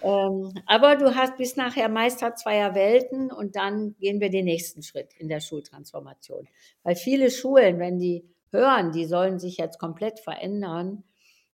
[0.03, 4.83] Ähm, aber du hast bis nachher Meister zweier Welten und dann gehen wir den nächsten
[4.83, 6.49] Schritt in der Schultransformation.
[6.83, 11.05] Weil viele Schulen, wenn die hören, die sollen sich jetzt komplett verändern,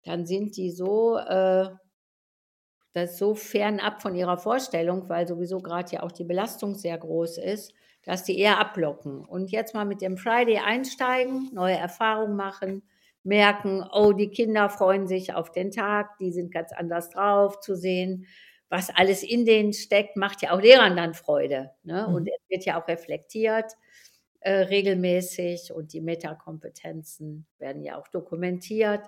[0.03, 1.69] dann sind die so, äh,
[2.93, 7.37] das so fernab von ihrer Vorstellung, weil sowieso gerade ja auch die Belastung sehr groß
[7.37, 7.73] ist,
[8.03, 9.23] dass die eher abblocken.
[9.23, 12.83] Und jetzt mal mit dem Friday einsteigen, neue Erfahrungen machen,
[13.23, 17.75] merken, oh, die Kinder freuen sich auf den Tag, die sind ganz anders drauf zu
[17.75, 18.25] sehen.
[18.69, 21.71] Was alles in denen steckt, macht ja auch Lehrern dann Freude.
[21.83, 22.07] Ne?
[22.09, 22.27] Und Mhm.
[22.27, 23.73] es wird ja auch reflektiert
[24.41, 29.01] äh, regelmäßig und die Metakompetenzen werden ja auch dokumentiert.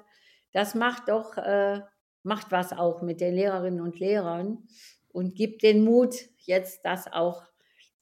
[0.52, 1.82] Das macht doch, äh,
[2.24, 4.68] macht was auch mit den Lehrerinnen und Lehrern
[5.10, 7.44] und gibt den Mut, jetzt das auch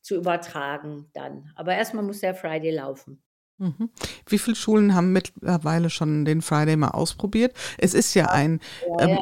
[0.01, 1.51] zu übertragen dann.
[1.55, 3.21] Aber erstmal muss der Friday laufen.
[3.61, 3.91] Mhm.
[4.25, 7.53] Wie viele Schulen haben mittlerweile schon den Friday mal ausprobiert?
[7.77, 8.59] Es ist ja ein,
[8.99, 9.19] ähm,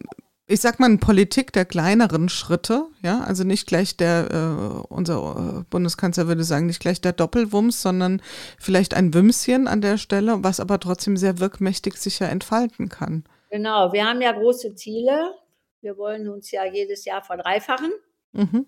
[0.48, 5.60] ich sag mal, eine Politik der kleineren Schritte, ja, also nicht gleich der, äh, unser
[5.60, 8.22] äh, Bundeskanzler würde sagen, nicht gleich der Doppelwumms, sondern
[8.58, 13.26] vielleicht ein Wümschen an der Stelle, was aber trotzdem sehr wirkmächtig sich ja entfalten kann.
[13.52, 15.34] Genau, wir haben ja große Ziele.
[15.82, 17.92] Wir wollen uns ja jedes Jahr verdreifachen.
[18.32, 18.68] Mhm.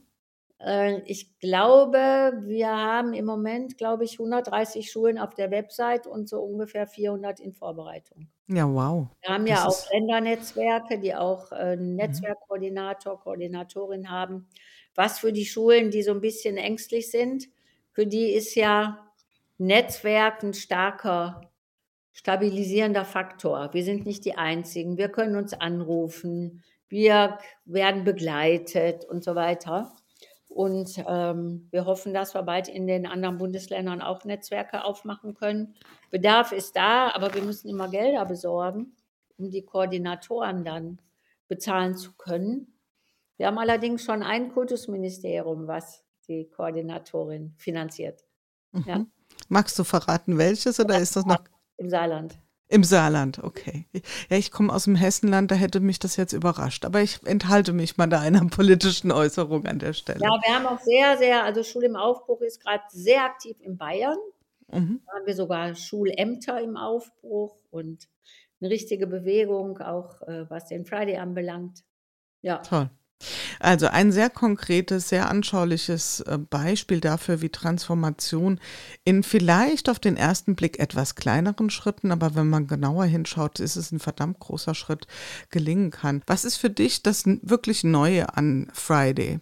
[0.64, 6.30] Äh, Ich glaube, wir haben im Moment, glaube ich, 130 Schulen auf der Website und
[6.30, 8.30] so ungefähr 400 in Vorbereitung.
[8.48, 9.08] Ja, wow.
[9.22, 10.08] Wir haben Das ja auch Mhm.
[10.08, 14.48] Ländernetzwerke, die auch äh, einen Netzwerkkoordinator, Koordinatorin haben.
[14.96, 17.48] Was für die Schulen, die so ein bisschen ängstlich sind,
[17.92, 19.12] für die ist ja
[19.58, 21.52] Netzwerk ein starker
[22.14, 23.74] stabilisierender Faktor.
[23.74, 24.98] Wir sind nicht die Einzigen.
[24.98, 26.64] Wir können uns anrufen.
[26.90, 29.96] Wir werden begleitet und so weiter.
[30.54, 35.76] Und ähm, wir hoffen, dass wir bald in den anderen Bundesländern auch Netzwerke aufmachen können.
[36.10, 38.96] Bedarf ist da, aber wir müssen immer Gelder besorgen,
[39.38, 41.00] um die Koordinatoren dann
[41.48, 42.74] bezahlen zu können.
[43.38, 48.24] Wir haben allerdings schon ein Kultusministerium, was die Koordinatorin finanziert
[48.72, 48.84] Mhm.
[48.86, 49.06] Ja.
[49.50, 51.44] Magst du verraten, welches oder ist das noch
[51.78, 52.38] im Saarland.
[52.72, 53.44] Im Saarland?
[53.44, 53.86] Okay.
[54.30, 56.86] Ja, ich komme aus dem Hessenland, da hätte mich das jetzt überrascht.
[56.86, 60.22] Aber ich enthalte mich mal da einer politischen Äußerung an der Stelle.
[60.22, 63.78] Ja, wir haben auch sehr, sehr, also Schule im Aufbruch ist gerade sehr aktiv in
[63.78, 64.18] Bayern.
[64.72, 65.02] Mhm.
[65.06, 68.08] Da haben wir sogar Schulämter im Aufbruch und
[68.62, 71.84] eine richtige Bewegung, auch äh, was den Friday anbelangt.
[72.42, 72.90] Ja, Toll.
[73.60, 78.60] Also ein sehr konkretes, sehr anschauliches äh, Beispiel dafür, wie Transformation
[79.04, 83.76] in vielleicht auf den ersten Blick etwas kleineren Schritten, aber wenn man genauer hinschaut, ist
[83.76, 85.08] es ein verdammt großer Schritt
[85.50, 86.22] gelingen kann.
[86.28, 89.40] Was ist für dich das wirklich Neue an Friday?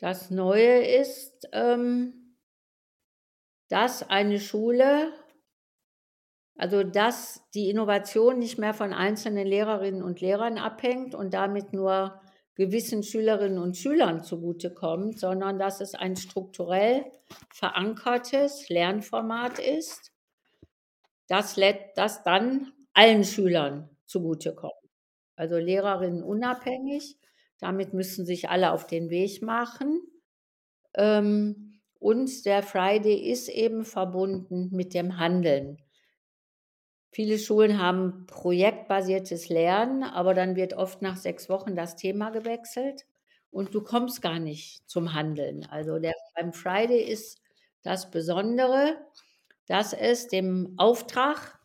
[0.00, 2.36] das Neue ist, ähm,
[3.68, 5.12] dass eine Schule,
[6.60, 12.20] also dass die Innovation nicht mehr von einzelnen Lehrerinnen und Lehrern abhängt und damit nur
[12.54, 17.06] gewissen Schülerinnen und Schülern zugutekommt, sondern dass es ein strukturell
[17.48, 20.12] verankertes Lernformat ist,
[21.28, 21.58] das,
[21.96, 24.74] das dann allen Schülern zugutekommt.
[25.36, 27.16] Also Lehrerinnen unabhängig,
[27.58, 30.02] damit müssen sich alle auf den Weg machen.
[30.92, 35.78] Ähm, und der Friday ist eben verbunden mit dem Handeln.
[37.12, 43.06] Viele Schulen haben projektbasiertes Lernen, aber dann wird oft nach sechs Wochen das Thema gewechselt
[43.50, 45.64] und du kommst gar nicht zum Handeln.
[45.66, 47.40] Also der, beim Friday ist
[47.82, 48.96] das Besondere,
[49.66, 51.58] dass es dem Auftrag,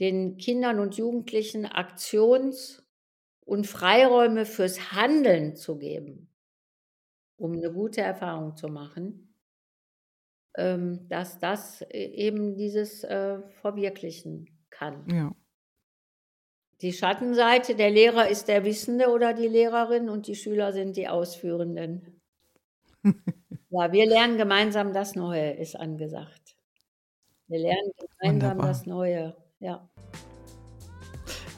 [0.00, 2.82] den Kindern und Jugendlichen Aktions-
[3.40, 6.28] und Freiräume fürs Handeln zu geben,
[7.38, 9.25] um eine gute Erfahrung zu machen,
[11.08, 15.06] dass das e eben dieses äh, verwirklichen kann.
[15.10, 15.34] Ja.
[16.82, 21.08] Die Schattenseite, der Lehrer ist der Wissende oder die Lehrerin und die Schüler sind die
[21.08, 22.20] Ausführenden.
[23.68, 26.56] Ja, wir lernen gemeinsam das Neue, ist angesagt.
[27.48, 28.68] Wir lernen gemeinsam Wunderbar.
[28.68, 29.90] das Neue, ja.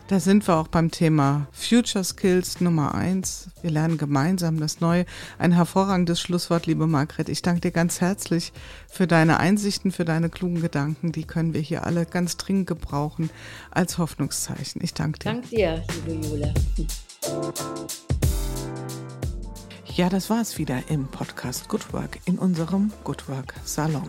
[0.09, 3.51] Da sind wir auch beim Thema Future Skills Nummer eins.
[3.61, 5.05] Wir lernen gemeinsam das Neue.
[5.39, 7.29] Ein hervorragendes Schlusswort, liebe Margret.
[7.29, 8.55] Ich danke dir ganz herzlich
[8.89, 11.13] für deine Einsichten, für deine klugen Gedanken.
[11.13, 13.29] Die können wir hier alle ganz dringend gebrauchen
[13.71, 14.83] als Hoffnungszeichen.
[14.83, 15.25] Ich danke dir.
[15.31, 16.55] Dank dir, liebe Jule.
[19.95, 24.09] Ja, das war es wieder im Podcast Good Work in unserem Good Work Salon.